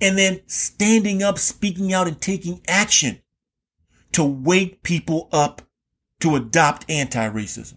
[0.00, 3.20] and then standing up, speaking out, and taking action
[4.12, 5.62] to wake people up
[6.20, 7.76] to adopt anti-racism.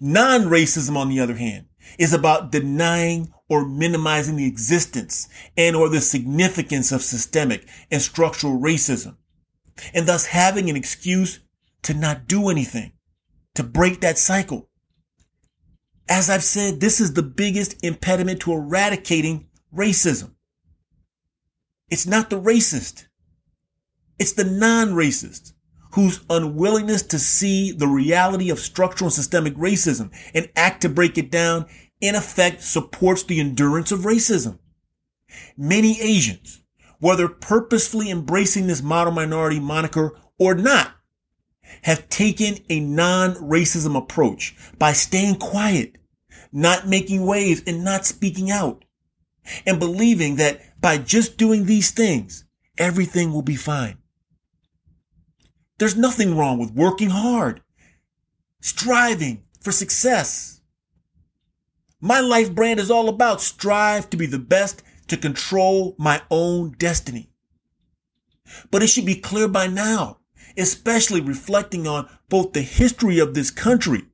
[0.00, 1.66] Non-racism, on the other hand,
[1.98, 8.58] is about denying or minimizing the existence and or the significance of systemic and structural
[8.58, 9.16] racism,
[9.92, 11.40] and thus having an excuse
[11.82, 12.92] to not do anything,
[13.54, 14.68] to break that cycle.
[16.08, 20.32] As I've said, this is the biggest impediment to eradicating racism.
[21.90, 23.06] It's not the racist.
[24.18, 25.53] It's the non-racist
[25.94, 31.16] whose unwillingness to see the reality of structural and systemic racism and act to break
[31.16, 31.66] it down
[32.00, 34.58] in effect supports the endurance of racism.
[35.56, 36.62] Many Asians,
[36.98, 40.90] whether purposefully embracing this model minority moniker or not,
[41.82, 45.96] have taken a non-racism approach by staying quiet,
[46.52, 48.84] not making waves and not speaking out
[49.64, 52.44] and believing that by just doing these things,
[52.78, 53.98] everything will be fine.
[55.78, 57.60] There's nothing wrong with working hard,
[58.60, 60.60] striving for success.
[62.00, 66.72] My life brand is all about strive to be the best to control my own
[66.78, 67.30] destiny.
[68.70, 70.18] But it should be clear by now,
[70.56, 74.04] especially reflecting on both the history of this country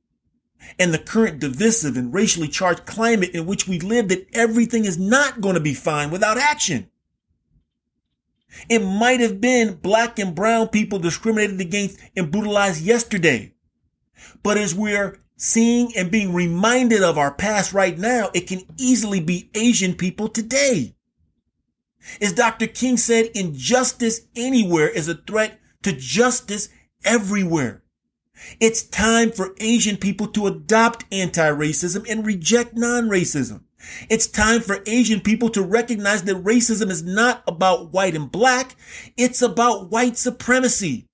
[0.79, 4.97] and the current divisive and racially charged climate in which we live that everything is
[4.97, 6.89] not going to be fine without action.
[8.69, 13.53] It might have been black and brown people discriminated against and brutalized yesterday.
[14.43, 19.19] But as we're seeing and being reminded of our past right now, it can easily
[19.19, 20.95] be Asian people today.
[22.19, 22.67] As Dr.
[22.67, 26.69] King said, injustice anywhere is a threat to justice
[27.03, 27.83] everywhere.
[28.59, 33.61] It's time for Asian people to adopt anti-racism and reject non-racism.
[34.09, 38.75] It's time for Asian people to recognize that racism is not about white and black.
[39.17, 41.07] It's about white supremacy.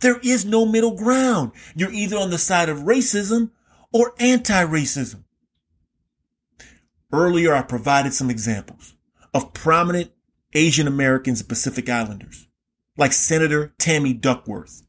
[0.00, 1.52] There is no middle ground.
[1.74, 3.50] You're either on the side of racism
[3.92, 5.24] or anti-racism.
[7.12, 8.96] Earlier, I provided some examples
[9.32, 10.10] of prominent
[10.52, 12.48] Asian Americans and Pacific Islanders,
[12.96, 14.82] like Senator Tammy Duckworth,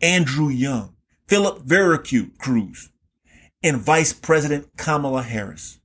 [0.00, 0.94] Andrew Yang,
[1.28, 1.66] Philip
[2.38, 2.90] Cruz,
[3.62, 5.80] and Vice President Kamala Harris.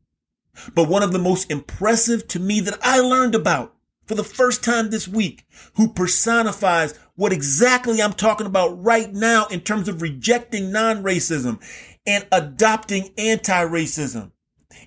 [0.73, 4.63] But one of the most impressive to me that I learned about for the first
[4.63, 5.45] time this week,
[5.75, 11.59] who personifies what exactly I'm talking about right now in terms of rejecting non-racism
[12.05, 14.31] and adopting anti-racism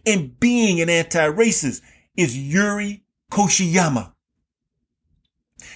[0.06, 1.82] and being an anti-racist
[2.16, 4.12] is Yuri Kochiyama.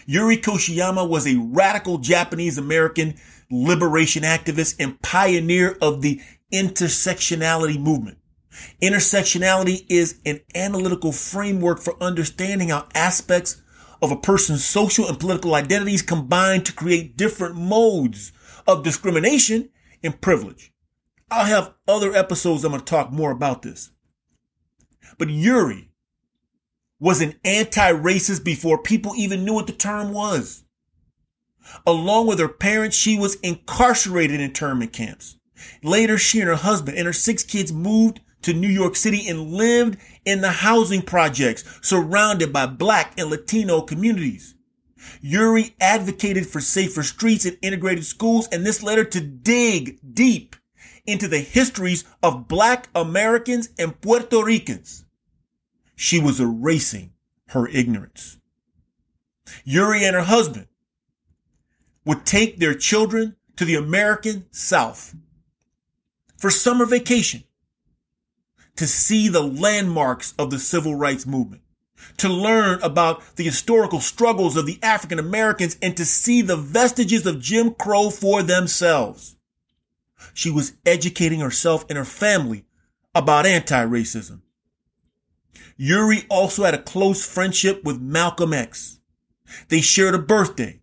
[0.07, 3.15] Yuri Kochiyama was a radical Japanese American
[3.51, 6.21] liberation activist and pioneer of the
[6.53, 8.19] intersectionality movement.
[8.83, 13.61] Intersectionality is an analytical framework for understanding how aspects
[14.03, 18.33] of a person's social and political identities combine to create different modes
[18.67, 19.71] of discrimination
[20.03, 20.73] and privilege.
[21.31, 23.91] I'll have other episodes I'm going to talk more about this.
[25.19, 25.91] But Yuri
[27.01, 30.65] was an anti-racist before people even knew what the term was.
[31.87, 35.39] Along with her parents, she was incarcerated in internment camps.
[35.83, 39.53] Later, she and her husband and her six kids moved to New York City and
[39.53, 44.55] lived in the housing projects surrounded by black and Latino communities.
[45.21, 50.57] Yuri advocated for safer streets and integrated schools, and this led her to dig deep
[51.07, 55.05] into the histories of black Americans and Puerto Ricans.
[55.97, 57.13] She was erasing
[57.49, 58.39] her ignorance.
[59.65, 60.67] Yuri and her husband
[62.05, 65.15] would take their children to the American South
[66.37, 67.45] for summer vacation
[68.77, 71.63] to see the landmarks of the civil rights movement,
[72.17, 77.27] to learn about the historical struggles of the African Americans and to see the vestiges
[77.27, 79.37] of Jim Crow for themselves.
[80.33, 82.65] She was educating herself and her family
[83.15, 84.41] about anti-racism.
[85.77, 89.01] Yuri also had a close friendship with Malcolm X.
[89.69, 90.81] They shared a birthday.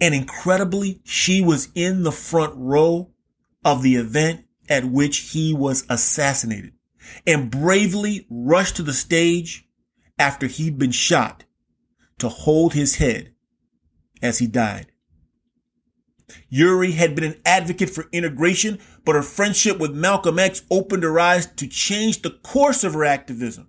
[0.00, 3.10] And incredibly, she was in the front row
[3.64, 6.75] of the event at which he was assassinated
[7.26, 9.68] and bravely rushed to the stage
[10.18, 11.44] after he'd been shot
[12.18, 13.32] to hold his head
[14.22, 14.86] as he died.
[16.48, 21.18] Yuri had been an advocate for integration, but her friendship with Malcolm X opened her
[21.20, 23.68] eyes to change the course of her activism.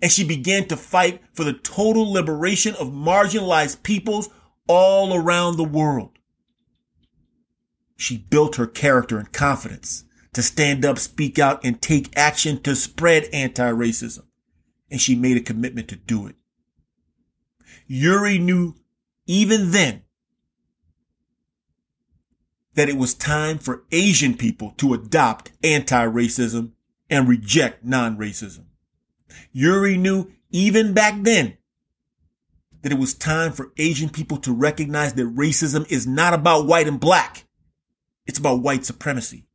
[0.00, 4.28] And she began to fight for the total liberation of marginalized peoples
[4.68, 6.18] all around the world.
[7.96, 10.04] She built her character and confidence
[10.36, 14.22] to stand up, speak out, and take action to spread anti-racism.
[14.90, 16.36] And she made a commitment to do it.
[17.86, 18.74] Yuri knew
[19.26, 20.02] even then
[22.74, 26.72] that it was time for Asian people to adopt anti-racism
[27.08, 28.66] and reject non-racism.
[29.52, 31.56] Yuri knew even back then
[32.82, 36.86] that it was time for Asian people to recognize that racism is not about white
[36.86, 37.44] and black.
[38.26, 39.45] It's about white supremacy.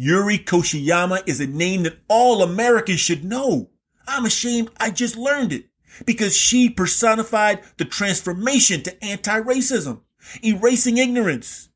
[0.00, 3.68] Yuri Kochiyama is a name that all Americans should know.
[4.06, 5.70] I'm ashamed I just learned it
[6.06, 10.02] because she personified the transformation to anti-racism
[10.44, 11.70] erasing ignorance,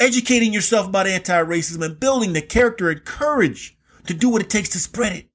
[0.00, 4.70] educating yourself about anti-racism and building the character and courage to do what it takes
[4.70, 5.28] to spread it.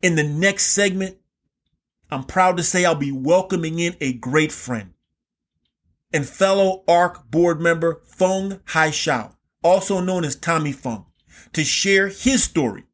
[0.00, 1.18] In the next segment,
[2.10, 4.94] I'm proud to say I'll be welcoming in a great friend
[6.10, 11.04] and fellow ARCC board member Feng Haixiao, also known as Tommy Feng,
[11.52, 12.84] to share his story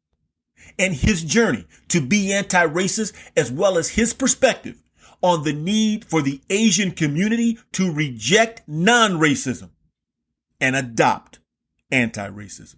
[0.79, 4.81] and his journey to be anti-racist as well as his perspective
[5.21, 9.69] on the need for the Asian community to reject non-racism
[10.59, 11.39] and adopt
[11.91, 12.75] anti-racism.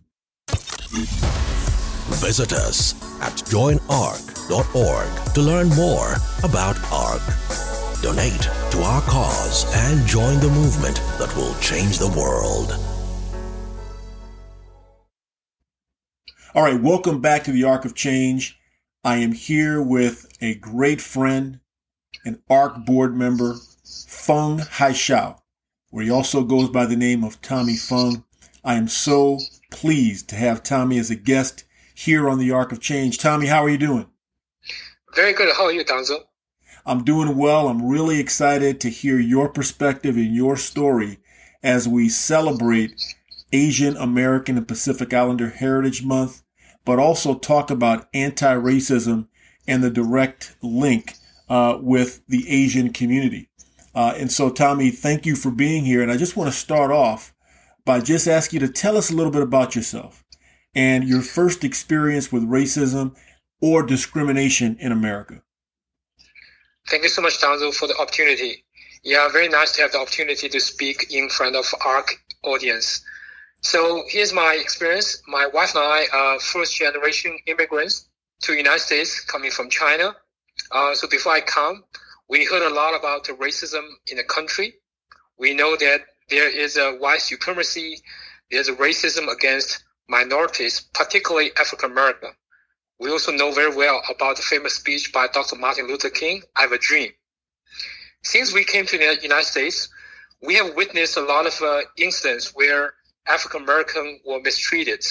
[2.10, 8.02] Visit us at joinarcc.org to learn more about ARCC.
[8.02, 12.95] Donate to our cause and join the movement that will change the world.
[16.56, 18.58] All right, welcome back to the Arc of Change.
[19.04, 21.60] I am here with a great friend,
[22.24, 23.56] an ARCC board member,
[24.08, 25.42] Feng Haixiao,
[25.90, 28.24] where he also goes by the name of Tommy Feng.
[28.64, 29.40] I am so
[29.70, 33.18] pleased to have Tommy as a guest here on the Arc of Change.
[33.18, 34.10] Tommy, how are you doing?
[35.14, 35.54] Very good.
[35.58, 36.22] How are you, Donzel?
[36.86, 37.68] I'm doing well.
[37.68, 41.20] I'm really excited to hear your perspective and your story
[41.62, 42.94] as we celebrate
[43.52, 46.44] Asian American and Pacific Islander Heritage Month,
[46.86, 49.28] but also talk about anti-racism
[49.68, 51.16] and the direct link
[51.50, 53.50] uh, with the Asian community.
[53.94, 56.02] Uh, and so, Tommy, thank you for being here.
[56.02, 57.34] And I just want to start off
[57.86, 60.24] by just asking you to tell us a little bit about yourself
[60.74, 63.16] and your first experience with racism
[63.62, 65.42] or discrimination in America.
[66.88, 68.64] Thank you so much, Donzel, for the opportunity.
[69.04, 72.10] Yeah, very nice to have the opportunity to speak in front of ARCC
[72.44, 73.04] audience.
[73.66, 75.24] So here's my experience.
[75.28, 78.08] My wife and I are first generation immigrants
[78.44, 80.16] to the United States coming from China.
[80.72, 81.84] Uh, so before I come,
[82.30, 84.76] we heard a lot about the racism in the country.
[85.40, 87.98] We know that there is a white supremacy.
[88.52, 92.34] There's a racism against minorities, particularly African American.
[93.00, 95.56] We also know very well about the famous speech by Dr.
[95.56, 97.14] Martin Luther King, I have a dream.
[98.22, 99.90] Since we came to the United States,
[100.44, 102.94] we have witnessed a lot of uh, incidents where
[103.28, 105.04] African American were mistreated.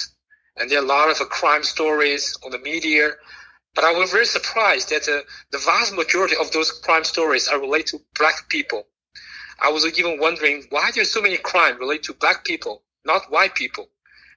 [0.56, 3.10] And there are a lot of uh, crime stories on the media.
[3.74, 7.60] But I was very surprised that uh, the vast majority of those crime stories are
[7.60, 8.86] related to black people.
[9.60, 13.54] I was even wondering why there's so many crime related to black people, not white
[13.54, 13.88] people.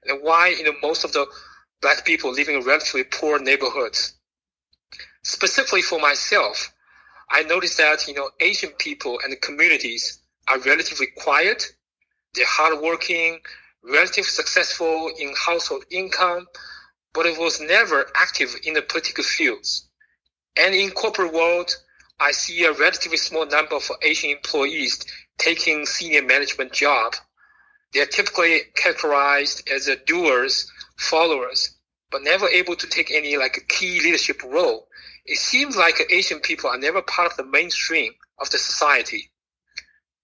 [0.05, 1.27] And why, you know, most of the
[1.81, 4.15] black people living in relatively poor neighborhoods.
[5.23, 6.73] Specifically for myself,
[7.29, 11.65] I noticed that, you know, Asian people and communities are relatively quiet.
[12.33, 13.39] They're hardworking,
[13.87, 16.47] relatively successful in household income,
[17.13, 19.87] but it was never active in the political fields.
[20.55, 21.75] And in corporate world,
[22.19, 24.99] I see a relatively small number of Asian employees
[25.37, 27.15] taking senior management job.
[27.93, 31.77] They are typically characterized as doers followers,
[32.09, 34.87] but never able to take any like a key leadership role.
[35.25, 39.29] It seems like Asian people are never part of the mainstream of the society.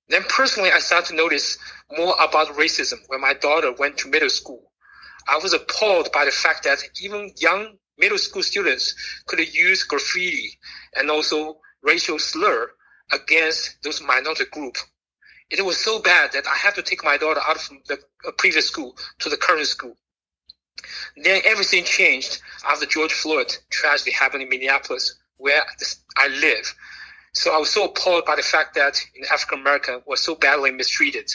[0.10, 1.58] Then personally, I started to notice
[1.98, 4.72] more about racism when my daughter went to middle school.
[5.28, 8.96] I was appalled by the fact that even young middle school students
[9.28, 10.60] could use graffiti
[10.96, 12.72] and also racial slur
[13.12, 14.78] against those minority group.
[15.50, 18.32] It was so bad that I had to take my daughter out of the uh,
[18.38, 19.96] previous school to the current school.
[21.16, 25.62] Then everything changed after George Floyd tragedy happened in Minneapolis, where
[26.18, 26.74] I live.
[27.34, 29.00] So I was so appalled by the fact that
[29.32, 31.30] African American was so badly mistreated.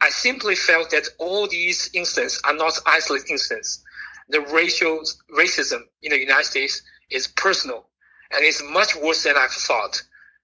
[0.00, 3.82] I simply felt that all these incidents are not isolated incidents.
[4.28, 5.02] The racial
[5.36, 7.86] racism in the United States is personal
[8.30, 10.02] and it's much worse than I thought.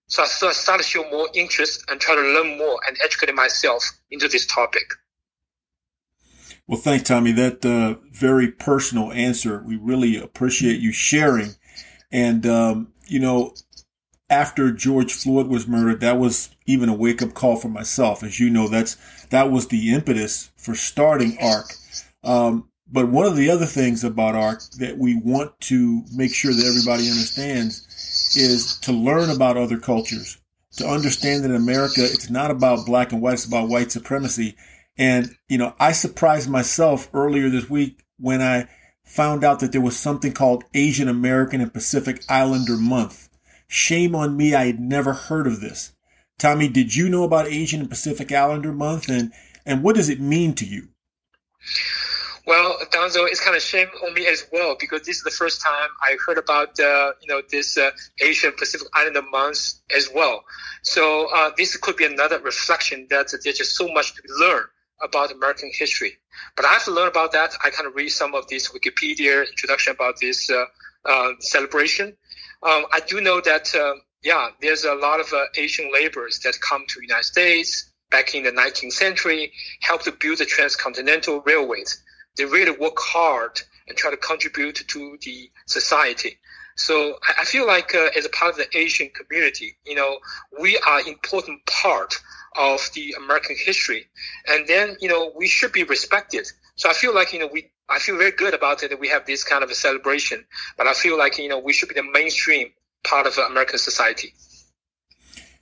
[0.09, 3.85] So I started to show more interest and try to learn more and educate myself
[4.11, 4.85] into this topic.
[6.69, 7.33] Well, thanks, Tommy.
[7.33, 9.63] That uh, very personal answer.
[9.65, 11.55] We really appreciate you sharing.
[12.11, 13.55] And, um, you know,
[14.29, 18.23] after George Floyd was murdered, that was even a wake up call for myself.
[18.23, 18.97] As you know, that's
[19.31, 21.77] that was the impetus for starting ARCC.
[22.25, 26.53] Um, but one of the other things about ARCC that we want to make sure
[26.53, 27.83] that everybody understands
[28.37, 30.39] is to learn about other cultures,
[30.77, 34.57] to understand that in America, it's not about black and white, it's about white supremacy.
[34.99, 38.69] And, you know, I surprised myself earlier this week when I
[39.05, 43.26] found out that there was something called Asian American and Pacific Islander Month.
[43.69, 45.93] Shame on me, I had never heard of this.
[46.39, 49.33] Tommy, did you know about Asian and Pacific Islander Month and,
[49.65, 50.89] and what does it mean to you?
[52.47, 55.61] Well, Donzel, it's kind of shame on me as well because this is the first
[55.61, 57.91] time I heard about uh, you know this uh,
[58.21, 60.45] Asian Pacific Islander Month as well.
[60.83, 64.63] So uh, this could be another reflection that there's just so much to learn
[65.03, 66.19] about American history.
[66.55, 67.55] But I have to learn about that.
[67.65, 70.65] I kind of read some of this Wikipedia introduction about this uh,
[71.05, 72.17] uh, celebration.
[72.63, 76.85] Um, I do know that uh, yeah, there's a lot of Asian laborers that come
[76.89, 82.03] to United States back in the 19th century, helped to build the transcontinental railways
[82.37, 86.39] they really work hard and try to contribute to the society.
[86.77, 90.19] So I feel like uh, as a part of the Asian community, you know,
[90.61, 92.15] we are important part
[92.55, 94.07] of the American history,
[94.47, 96.47] and then you know we should be respected.
[96.75, 99.09] So I feel like you know we I feel very good about it that we
[99.09, 100.45] have this kind of a celebration,
[100.77, 102.73] but I feel like you know we should be the mainstream
[103.05, 104.35] part of American society.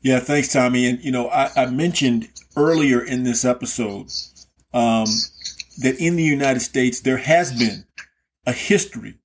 [0.00, 0.86] Yeah, thanks, Tommy.
[0.86, 4.10] And you know, I, I mentioned earlier in this episode
[4.72, 5.06] um,
[5.78, 7.86] that in the United States, there has been
[8.46, 9.18] a history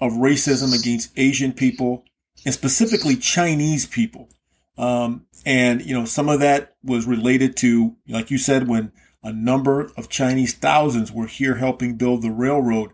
[0.00, 2.04] of racism against Asian people
[2.44, 4.28] and specifically Chinese people.
[4.76, 8.92] Um, and, you know, some of that was related to, like you said, when
[9.24, 12.92] a number of Chinese thousands were here helping build the railroad.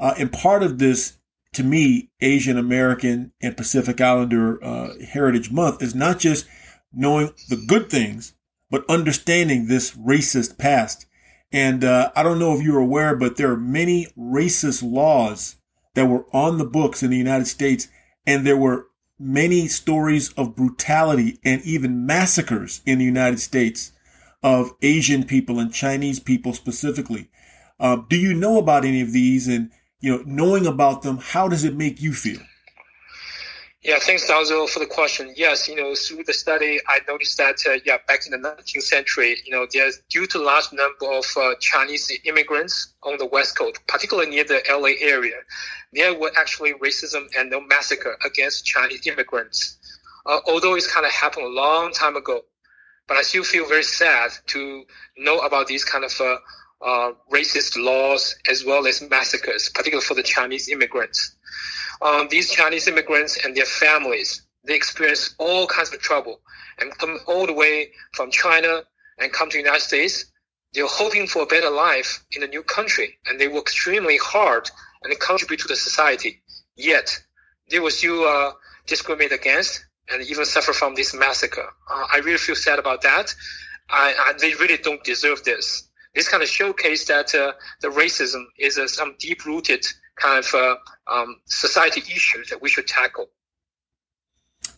[0.00, 1.18] Uh, and part of this,
[1.52, 6.46] to me, Asian American and Pacific Islander uh, Heritage Month is not just
[6.92, 8.34] knowing the good things,
[8.70, 11.06] but understanding this racist past
[11.52, 15.56] and uh, I don't know if you're aware, but there are many racist laws
[15.94, 17.88] that were on the books in the United States,
[18.26, 23.92] and there were many stories of brutality and even massacres in the United States
[24.46, 27.28] of Asian people and Chinese people specifically.
[27.80, 29.48] Uh, do you know about any of these?
[29.48, 32.38] And you know, knowing about them, how does it make you feel?
[33.82, 35.32] Yeah, thanks, Donzel, for the question.
[35.36, 38.82] Yes, you know, through the study, I noticed that, uh, yeah, back in the 19th
[38.82, 43.58] century, you know, there's due to large number of uh, Chinese immigrants on the West
[43.58, 45.36] Coast, particularly near the LA area,
[45.92, 49.78] there were actually racism and no massacre against Chinese immigrants.
[50.24, 52.42] Uh, although it's kind of happened a long time ago,
[53.08, 54.84] but I still feel very sad to
[55.16, 56.36] know about these kind of uh,
[56.84, 61.36] uh, racist laws as well as massacres, particularly for the Chinese immigrants
[62.02, 66.40] um, these Chinese immigrants and their families, they experience all kinds of trouble
[66.78, 68.82] and come all the way from China
[69.18, 70.26] and come to the United States.
[70.72, 74.68] They're hoping for a better life in the new country and they work extremely hard
[75.02, 76.42] and contribute to the society.
[76.74, 77.18] Yet
[77.70, 78.52] they were still uh,
[78.86, 81.68] discriminate against and even suffer from this massacre.
[81.90, 83.34] Uh, I really feel sad about that.
[83.88, 85.88] I, I, they really don't deserve this.
[86.14, 87.52] This kind of showcase that uh,
[87.82, 89.84] the racism is uh, some deep-rooted
[90.16, 90.76] kind of uh,
[91.12, 93.28] um, society issues that we should tackle.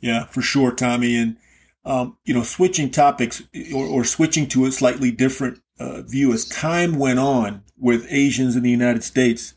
[0.00, 1.16] Yeah, for sure, Tommy.
[1.16, 1.36] And,
[1.84, 3.42] um, you know, switching topics
[3.74, 8.56] or, or, switching to a slightly different uh, view as time went on with Asians
[8.56, 9.54] in the United States.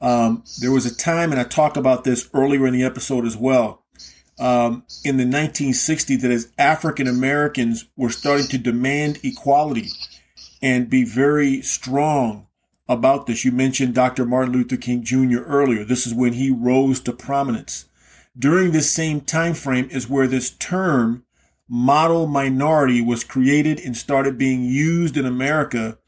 [0.00, 3.36] Um, there was a time, and I talked about this earlier in the episode as
[3.36, 3.84] well,
[4.38, 9.88] um, in the 1960s, that as African Americans were starting to demand equality
[10.62, 12.46] and be very strong
[12.88, 13.44] about this.
[13.44, 14.24] You mentioned Dr.
[14.24, 15.42] Martin Luther King Jr.
[15.42, 15.84] earlier.
[15.84, 17.86] This is when he rose to prominence.
[18.38, 21.24] During this same time frame is where this term
[21.68, 25.98] model minority was created and started being used in America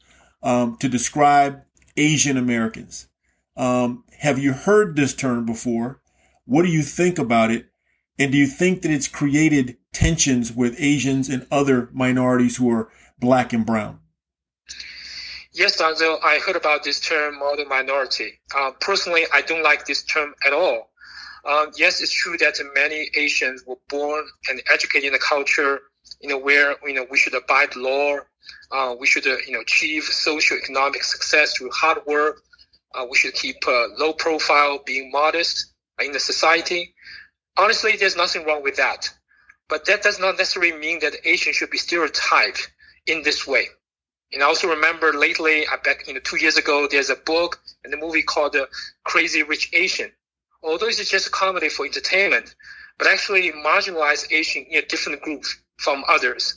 [0.41, 1.63] um, to describe
[1.97, 3.07] Asian Americans.
[3.57, 6.01] Um, have you heard this term before?
[6.45, 7.68] What do you think about it?
[8.19, 12.89] And do you think that it's created tensions with Asians and other minorities who are
[13.17, 13.99] black and brown?
[15.53, 18.39] Yes, Doctor, I heard about this term model minority.
[18.55, 20.89] Uh, personally, I don't like this term at all.
[21.45, 25.79] Uh, yes, it's true that many Asians were born and educated in a culture,
[26.19, 28.17] you know, where you know we should abide law,
[28.71, 32.41] uh, we should uh, you know achieve social economic success through hard work.
[32.93, 33.55] Uh, we should keep
[33.97, 36.93] low profile, being modest in the society.
[37.59, 39.09] Honestly, there's nothing wrong with that,
[39.67, 42.71] but that does not necessarily mean that Asians should be stereotyped
[43.05, 43.65] in this way.
[44.31, 47.59] And I also remember lately, I back you know two years ago, there's a book
[47.83, 48.67] and a movie called uh,
[49.03, 50.09] Crazy Rich Asian.
[50.63, 52.55] Although it's just a comedy for entertainment,
[52.97, 55.43] but actually marginalize Asian in a different group
[55.75, 56.55] from others.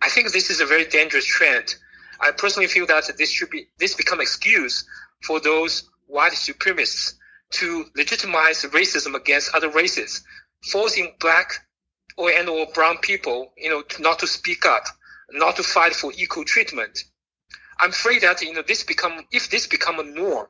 [0.00, 1.76] I think this is a very dangerous trend.
[2.18, 4.84] I personally feel that this should be this become excuse
[5.22, 7.14] for those white supremacists
[7.52, 10.22] to legitimize racism against other races,
[10.70, 11.66] forcing black
[12.16, 14.84] or and or brown people, you know, not to speak up
[15.32, 17.04] not to fight for equal treatment.
[17.78, 20.46] I'm afraid that you know this become if this become a norm,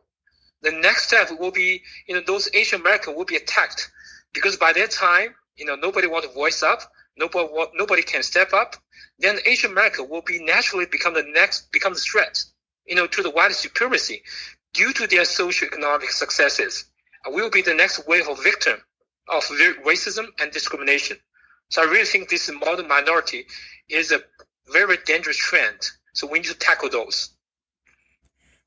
[0.61, 3.91] the next step will be you know those Asian Americans will be attacked
[4.35, 6.81] because by that time you know nobody want to voice up,
[7.17, 8.77] nobody nobody can step up.
[9.19, 12.39] Then Asian America will be naturally become the next become the threat
[12.87, 14.23] you know to the white supremacy
[14.75, 16.87] due to their socioeconomic successes,
[17.27, 18.79] will be the next wave of victim
[19.29, 19.45] of
[19.85, 21.17] racism and discrimination.
[21.71, 23.47] So I really think this model minority
[23.89, 24.21] is a
[24.73, 25.79] very dangerous trend.
[26.13, 27.31] So we need to tackle those.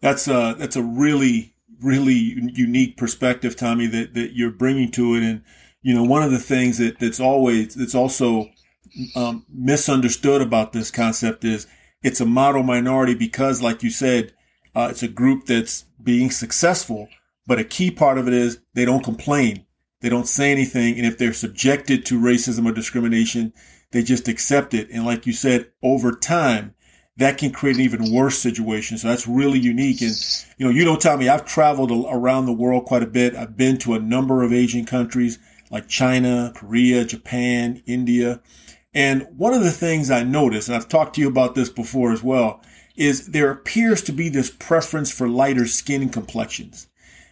[0.02, 5.24] That's a that's a really really unique perspective, Tommy, that that you're bringing to it.
[5.24, 5.44] And
[5.82, 8.50] you know, one of the things that that's always that's also
[9.16, 11.68] um, misunderstood about this concept is
[12.02, 14.34] it's a model minority because, like you said,
[14.76, 17.08] uh, it's a group that's being successful.
[17.48, 19.66] But a key part of it is they don't complain.
[20.02, 20.98] They don't say anything.
[20.98, 23.54] And if they're subjected to racism or discrimination,
[23.92, 24.90] they just accept it.
[24.90, 26.76] And like you said, over time,
[27.18, 28.98] that can create an even worse situation.
[28.98, 30.02] So that's really unique.
[30.02, 30.16] And,
[30.58, 33.36] you know, you don't tell me I've traveled around the world quite a bit.
[33.36, 35.40] I've been to a number of Asian countries
[35.72, 38.42] like China, Korea, Japan, India.
[38.94, 42.12] And one of the things I noticed, and I've talked to you about this before
[42.12, 42.62] as well,
[42.96, 46.88] is there appears to be this preference for lighter skin complexions.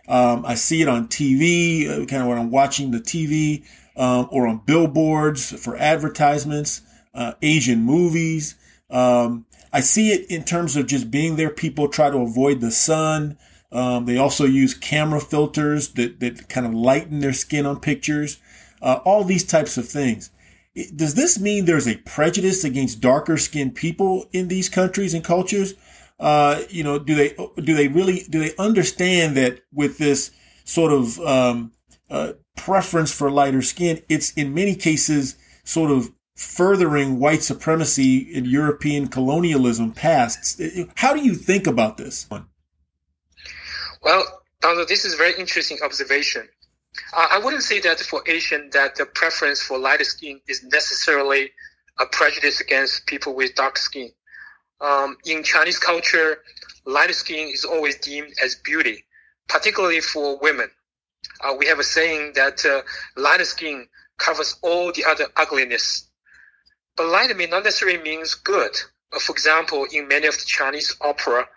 [0.07, 3.63] Um, I see it on TV, uh, kind of when I'm watching the TV,
[3.95, 6.81] um, or on billboards for advertisements,
[7.13, 8.55] uh, Asian movies.
[8.89, 11.49] Um, I see it in terms of just being there.
[11.49, 13.37] People try to avoid the sun.
[13.71, 18.39] Um, they also use camera filters that, that kind of lighten their skin on pictures.
[18.81, 20.29] Uh, all these types of things.
[20.95, 25.75] Does this mean there's a prejudice against darker skinned people in these countries and cultures?
[26.23, 30.31] Uh, you know, do they do they really do they understand that with this
[30.63, 31.73] sort of um,
[32.09, 38.47] uh, preference for lighter skin, it's in many cases sort of furthering white supremacy and
[38.47, 40.61] European colonialism past.
[40.95, 42.25] How do you think about this?
[44.01, 44.25] Well,
[44.61, 46.47] Donald, this is a very interesting observation.
[47.11, 51.51] I wouldn't say that for Asian that the preference for lighter skin is necessarily
[51.99, 54.11] a prejudice against people with dark skin.
[54.83, 56.39] Um, in Chinese culture,
[56.85, 59.05] light skin is always deemed as beauty,
[59.47, 60.69] particularly for women.
[61.41, 62.81] Uh, we have a saying that uh,
[63.15, 66.09] lighter skin covers all the other ugliness.
[66.97, 68.75] But light may not necessarily means good.
[69.13, 71.47] Uh, for example, in many of the Chinese opera,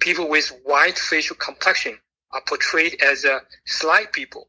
[0.00, 1.96] people with white facial complexion
[2.32, 4.48] are portrayed as uh, slight people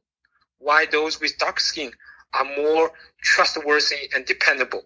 [0.57, 1.91] why those with dark skin
[2.33, 4.83] are more trustworthy and dependable.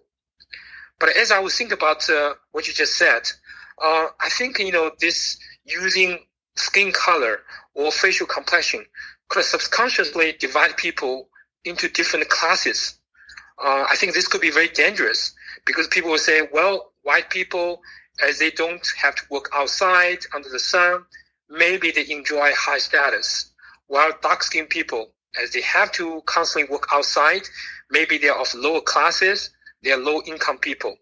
[0.98, 3.22] But as I was thinking about uh, what you just said,
[3.80, 6.18] uh, I think you know this using
[6.56, 7.40] skin color
[7.74, 8.84] or facial complexion
[9.28, 11.28] could subconsciously divide people
[11.64, 12.98] into different classes.
[13.62, 15.34] Uh, I think this could be very dangerous
[15.66, 17.80] because people will say, well, white people,
[18.26, 21.04] as they don't have to work outside under the sun,
[21.48, 23.52] maybe they enjoy high status,
[23.86, 27.42] while dark skinned people, as they have to constantly work outside.
[27.90, 29.50] Maybe they are of lower classes,
[29.82, 30.96] they are low income people.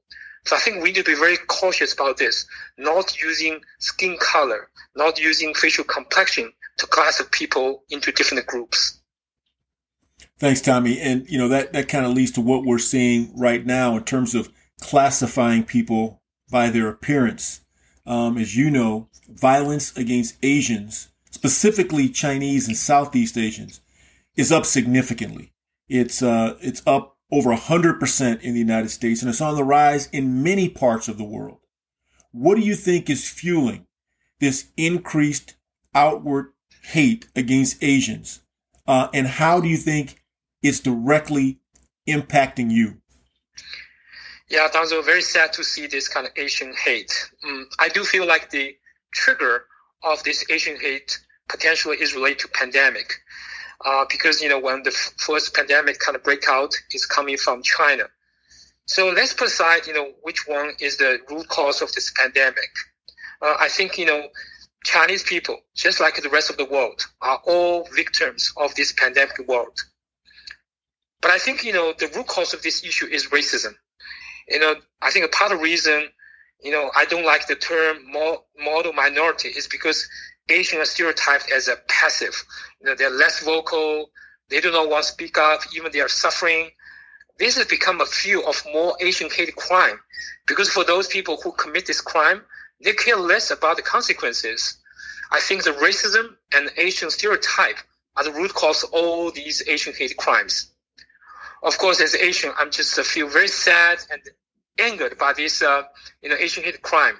[0.45, 2.47] So I think we need to be very cautious about this,
[2.79, 9.01] not using skin color, not using facial complexion to classify people into different groups.
[10.39, 11.01] Thanks, Tommy.
[11.01, 14.05] And you know that that kind of leads to what we're seeing right now in
[14.05, 14.51] terms of
[14.81, 17.62] classifying people by their appearance.
[18.07, 23.81] Um, as you know, violence against Asians, specifically Chinese and Southeast Asians,
[24.37, 25.53] is up significantly.
[25.89, 30.09] It's uh, it's up over 100% in the United States and it's on the rise
[30.09, 31.59] in many parts of the world.
[32.33, 33.87] What do you think is fueling
[34.41, 35.55] this increased
[35.95, 36.53] outward
[36.83, 38.43] hate against Asians?
[38.87, 40.22] Uh, and how do you think
[40.62, 41.61] it's directly
[42.07, 42.99] impacting you?
[44.49, 47.31] Yeah, Donzel, very sad to see this kind of Asian hate.
[47.45, 48.77] Mm, I do feel like the
[49.12, 49.64] trigger
[50.05, 51.18] of this Asian hate
[51.49, 53.12] potentially is related to pandemic
[53.85, 57.62] uh, because you know when the f- first pandemic kind of breakout is coming from
[57.62, 58.05] China.
[58.87, 62.70] So let's put aside you know which one is the root cause of this pandemic.
[63.43, 64.29] Uh, I think you know
[64.85, 69.39] Chinese people, just like the rest of the world, are all victims of this pandemic
[69.49, 69.79] world.
[71.20, 73.74] But I think you know the root cause of this issue is racism.
[74.49, 76.09] You know, I think a part of the reason,
[76.62, 80.09] you know, I don't like the term model minority is because
[80.49, 82.44] Asian are stereotyped as a passive.
[82.80, 84.11] You know, they're less vocal.
[84.49, 86.70] They do not want to speak up, even they are suffering.
[87.38, 89.99] This has become a field of more Asian hate crime
[90.47, 92.42] because for those people who commit this crime,
[92.82, 94.78] they care less about the consequences.
[95.30, 97.76] I think the racism and Asian stereotype
[98.16, 100.70] are the root cause of all these Asian hate crimes.
[101.62, 104.22] Of course, as Asian, I'm just uh, feel very sad and
[104.78, 105.82] angered by this, uh,
[106.22, 107.16] you know, Asian hate crime.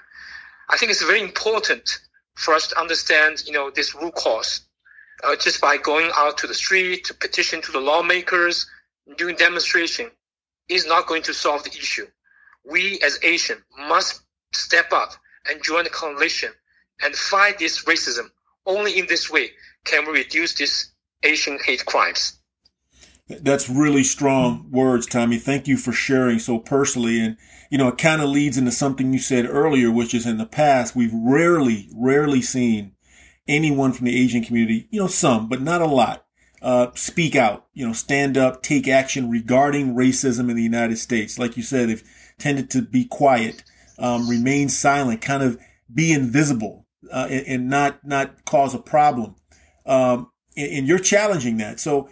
[0.69, 1.99] I think it's very important
[2.37, 4.61] for us to understand, you know, this root cause.
[5.23, 8.67] Uh, just by going out to the street to petition to the lawmakers,
[9.17, 10.11] doing demonstration,
[10.69, 12.05] is not going to solve the issue.
[12.63, 13.57] We as Asian
[13.87, 14.21] must
[14.53, 15.13] step up
[15.49, 16.51] and join the coalition
[17.01, 18.29] and fight this racism
[18.67, 19.51] only in this way
[19.85, 20.91] can we reduce these
[21.23, 22.37] Asian hate crimes.
[23.27, 25.37] That's really strong words, Tommy.
[25.37, 27.19] Thank you for sharing so personally.
[27.19, 27.37] And,
[27.69, 30.45] you know, it kind of leads into something you said earlier, which is in the
[30.45, 32.93] past, we've rarely, rarely seen
[33.47, 36.25] anyone from the Asian community, you know, some, but not a lot,
[36.61, 41.39] uh, speak out, you know, stand up, take action regarding racism in the United States.
[41.39, 42.03] Like you said, they've
[42.37, 43.63] tended to be quiet,
[43.99, 45.59] um, remain silent, kind of
[45.93, 49.35] be invisible, uh, and, and, not, not cause a problem.
[49.85, 51.79] Um, and, and you're challenging that.
[51.79, 52.09] So,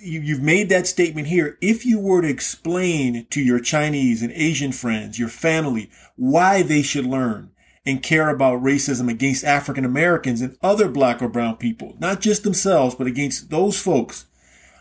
[0.00, 1.58] you, have made that statement here.
[1.60, 6.82] If you were to explain to your Chinese and Asian friends, your family, why they
[6.82, 7.50] should learn
[7.86, 12.44] and care about racism against African Americans and other black or brown people, not just
[12.44, 14.26] themselves, but against those folks,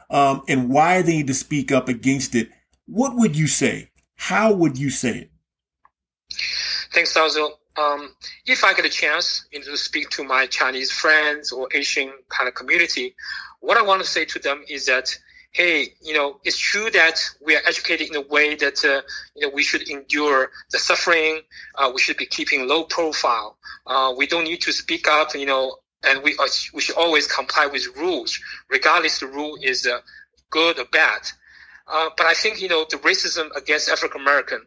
[0.10, 2.50] um, and why they need to speak up against it,
[2.86, 3.92] what would you say?
[4.16, 5.32] How would you say it?
[6.94, 7.52] Thanks, Donzel.
[7.78, 8.14] Um,
[8.46, 12.12] if I get a chance you know, to speak to my Chinese friends or Asian
[12.28, 13.16] kind of community,
[13.60, 15.18] what I want to say to them is that
[15.52, 19.02] hey, you know, it's true that we are educated in a way that, uh,
[19.36, 21.42] you know, we should endure the suffering.
[21.76, 23.58] Uh, we should be keeping low profile.
[23.88, 26.38] Uh, we don't need to speak up, you know, and we,
[26.74, 28.40] we should always comply with rules,
[28.70, 30.00] regardless the rule is uh,
[30.52, 31.22] good or bad.
[31.88, 34.62] Uh, but I think, you know, the racism against African American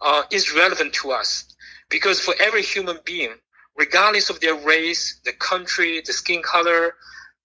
[0.00, 1.44] uh, is relevant to us
[1.90, 3.34] because for every human being,
[3.76, 6.94] regardless of their race, the country, the skin color,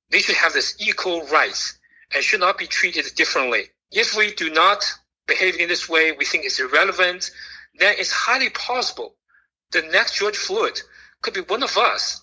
[0.09, 1.77] they should have this equal rights
[2.13, 3.63] and should not be treated differently.
[3.91, 4.85] If we do not
[5.27, 7.31] behave in this way, we think it's irrelevant,
[7.79, 9.15] then it's highly possible
[9.71, 10.79] the next George Floyd
[11.21, 12.21] could be one of us.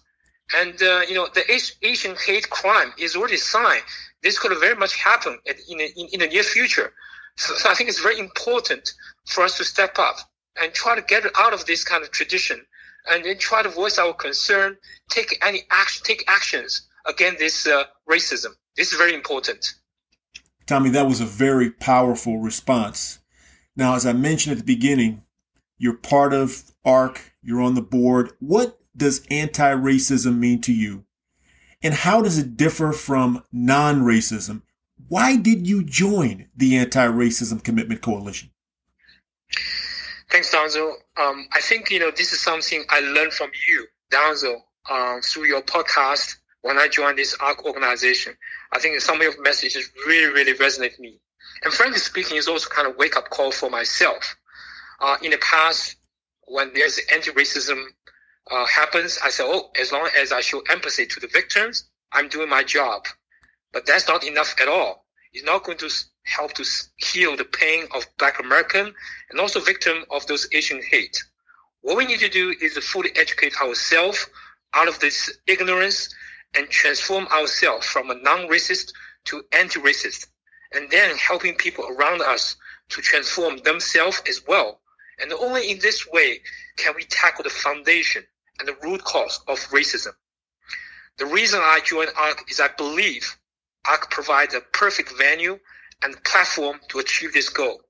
[0.57, 1.45] And, uh, you know, the
[1.83, 3.83] Asian hate crime is already signed.
[4.23, 6.93] This could very much happen in, in, in the near future.
[7.37, 8.93] So, so I think it's very important
[9.27, 10.17] for us to step up
[10.61, 12.65] and try to get out of this kind of tradition
[13.11, 14.77] and then try to voice our concern,
[15.11, 18.51] take any action, take actions against this uh, racism.
[18.77, 19.75] This is very important.
[20.67, 23.21] Tommy, that was a very powerful response.
[23.77, 25.23] Now, as I mentioned at the beginning,
[25.79, 28.33] you're part of ARCC, you're on the board.
[28.41, 31.05] What does anti racism mean to you?
[31.83, 34.63] And how does it differ from non racism?
[35.09, 38.51] Why did you join the Anti Racism Commitment Coalition?
[40.31, 40.95] Thanks, Donzel.
[41.17, 44.57] Um, I think, you know, this is something I learned from you, Donzel,
[44.89, 48.33] uh, through your podcast when I joined this ARCC organization.
[48.73, 51.21] I think some of your messages really, really resonate with me.
[51.63, 54.35] And frankly speaking, it's also kind of wake up call for myself.
[54.99, 55.97] Uh, in the past,
[56.47, 57.85] when there's anti-racism
[58.51, 62.31] uh, happens, I say, oh, as long as I show empathy to the victims, I'm
[62.31, 63.05] doing my job.
[63.75, 65.05] But that's not enough at all.
[65.35, 65.91] It's not going to
[66.25, 66.65] help to
[66.97, 68.95] heal the pain of Black American
[69.29, 71.23] and also victim of those Asian hate.
[71.83, 74.27] What we need to do is fully educate ourselves
[74.73, 76.09] out of this ignorance
[76.55, 78.93] and transform ourselves from a non-racist
[79.25, 80.27] to anti-racist,
[80.73, 82.57] and then helping people around us
[82.91, 84.81] to transform themselves as well.
[85.21, 86.41] And only in this way
[86.77, 88.25] can we tackle the foundation
[88.59, 90.13] and the root cause of racism.
[91.19, 93.37] The reason I joined ARCC is I believe
[93.87, 95.59] ARCC provides a perfect venue
[96.03, 97.83] and platform to achieve this goal.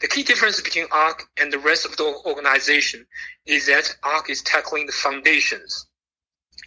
[0.00, 3.06] The key difference between ARCC and the rest of the organization
[3.46, 5.86] is that ARCC is tackling the foundations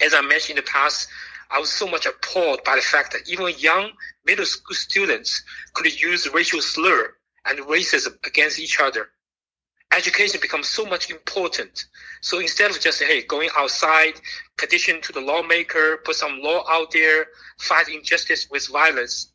[0.02, 1.10] as I mentioned in the past,
[1.52, 3.92] I was so much appalled by the fact that even young
[4.26, 5.44] middle school students
[5.74, 9.10] could use racial slur and racism against each other.
[9.92, 11.86] Education becomes so much important.
[12.22, 14.14] So instead of just, hey, going outside,
[14.58, 17.28] petition to the lawmaker, put some law out there,
[17.60, 19.34] fight injustice with violence,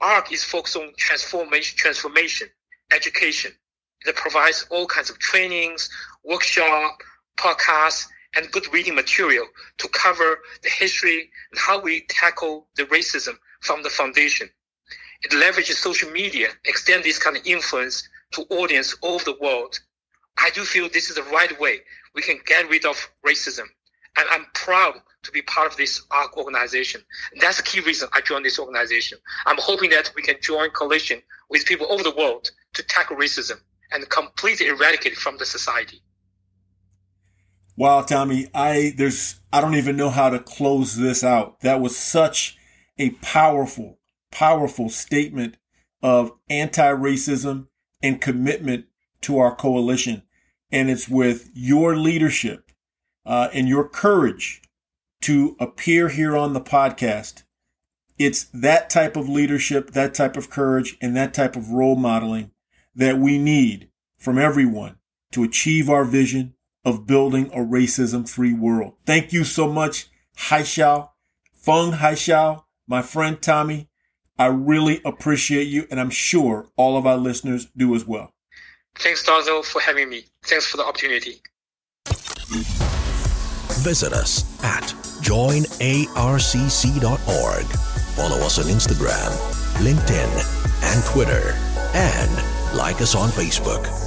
[0.00, 2.48] ARCC is focused on transformation, transformation,
[2.92, 3.50] education.
[4.06, 5.88] It provides all kinds of trainings,
[6.22, 6.98] workshop,
[7.36, 8.06] podcasts,
[8.36, 9.46] and good reading material
[9.78, 14.48] to cover the history and how we tackle the racism from the foundation.
[15.22, 19.78] It leverages social media, extend this kind of influence to audience all over the world.
[20.38, 21.80] I do feel this is the right way
[22.14, 23.64] we can get rid of racism.
[24.18, 27.02] And I'm proud to be part of this ARCC organization.
[27.32, 29.18] And that's the key reason I joined this organization.
[29.46, 33.60] I'm hoping that we can join coalition with people over the world to tackle racism
[33.92, 36.02] and completely eradicate it from the society.
[37.78, 41.60] Wow, Tommy, I there's I don't even know how to close this out.
[41.60, 42.56] That was such
[42.98, 43.98] a powerful,
[44.30, 45.58] powerful statement
[46.02, 47.66] of anti-racism
[48.02, 48.86] and commitment
[49.22, 50.22] to our coalition.
[50.72, 52.70] And it's with your leadership
[53.26, 54.62] uh, and your courage
[55.22, 57.42] to appear here on the podcast.
[58.18, 62.52] It's that type of leadership, that type of courage, and that type of role modeling
[62.94, 64.96] that we need from everyone
[65.32, 66.54] to achieve our vision
[66.86, 68.94] of building a racism free world.
[69.04, 70.08] Thank you so much,
[70.38, 71.10] Haixiao,
[71.52, 73.90] Feng Haixiao, my friend Tommy,
[74.38, 78.32] I really appreciate you, and I'm sure all of our listeners do as well.
[78.98, 80.24] Thanks, Donzel, for having me.
[80.44, 81.40] Thanks for the opportunity.
[83.82, 84.84] Visit us at
[85.22, 85.76] joinarcc.org.
[88.16, 89.30] Follow us on Instagram,
[89.82, 91.54] LinkedIn, and Twitter,
[91.94, 94.05] and like us on Facebook.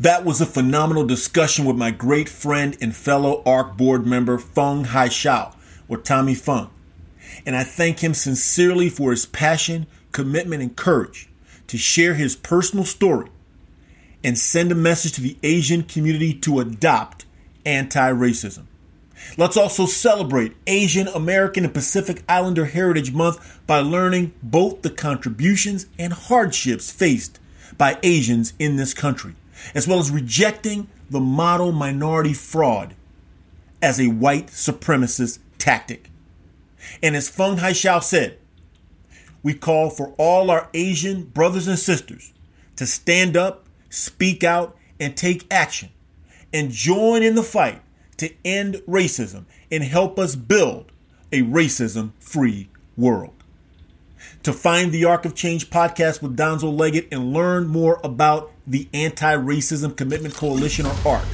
[0.00, 4.86] That was a phenomenal discussion with my great friend and fellow ARCC board member Feng
[4.86, 5.54] Haixiao,
[5.88, 6.70] or Tommy Feng.
[7.46, 11.28] And I thank him sincerely for his passion, commitment, and courage
[11.68, 13.30] to share his personal story
[14.24, 17.26] and send a message to the Asian community to adopt
[17.64, 18.64] anti racism.
[19.36, 25.86] Let's also celebrate Asian American and Pacific Islander Heritage Month by learning both the contributions
[25.98, 27.38] and hardships faced
[27.78, 29.34] by Asians in this country,
[29.74, 32.94] as well as rejecting the model minority fraud
[33.80, 36.10] as a white supremacist tactic.
[37.02, 38.38] And as Feng Haixiao said,
[39.42, 42.32] we call for all our Asian brothers and sisters
[42.76, 45.90] to stand up, speak out, and take action
[46.52, 47.82] and join in the fight
[48.16, 50.92] to end racism and help us build
[51.32, 53.33] a racism free world.
[54.44, 58.86] To find the Arc of Change podcast with Donzel Leggett and learn more about the
[58.92, 61.24] Anti Racism Commitment Coalition or ARCC,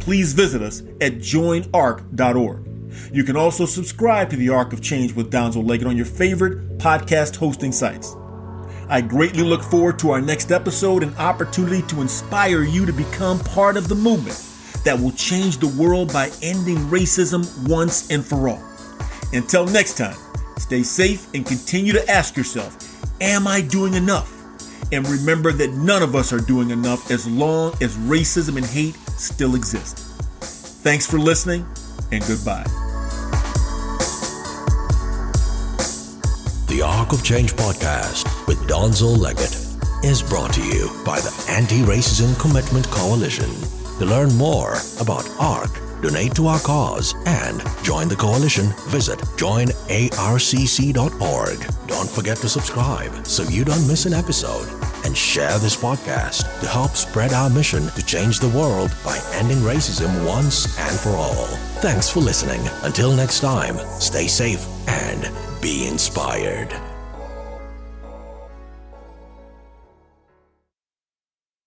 [0.00, 2.66] please visit us at joinarcc.org.
[3.10, 6.76] You can also subscribe to the Arc of Change with Donzel Leggett on your favorite
[6.76, 8.14] podcast hosting sites.
[8.90, 13.38] I greatly look forward to our next episode and opportunity to inspire you to become
[13.38, 14.44] part of the movement
[14.84, 18.62] that will change the world by ending racism once and for all.
[19.32, 20.16] Until next time,
[20.58, 22.76] stay safe and continue to ask yourself,
[23.20, 24.32] Am I doing enough?
[24.92, 28.94] And remember that none of us are doing enough as long as racism and hate
[29.18, 29.98] still exist.
[30.82, 31.66] Thanks for listening
[32.12, 32.64] and goodbye.
[36.68, 39.56] The Arc of Change podcast with Donzel Leggett
[40.04, 43.50] is brought to you by the Anti Racism Commitment Coalition.
[43.98, 49.98] To learn more about ARCC, donate to our cause, and join the coalition, visit joinarcc.org.
[51.86, 54.68] Don't forget to subscribe so you don't miss an episode.
[55.04, 59.58] And share this podcast to help spread our mission to change the world by ending
[59.58, 61.46] racism once and for all.
[61.80, 62.60] Thanks for listening.
[62.82, 65.30] Until next time, stay safe and
[65.62, 66.87] be inspired.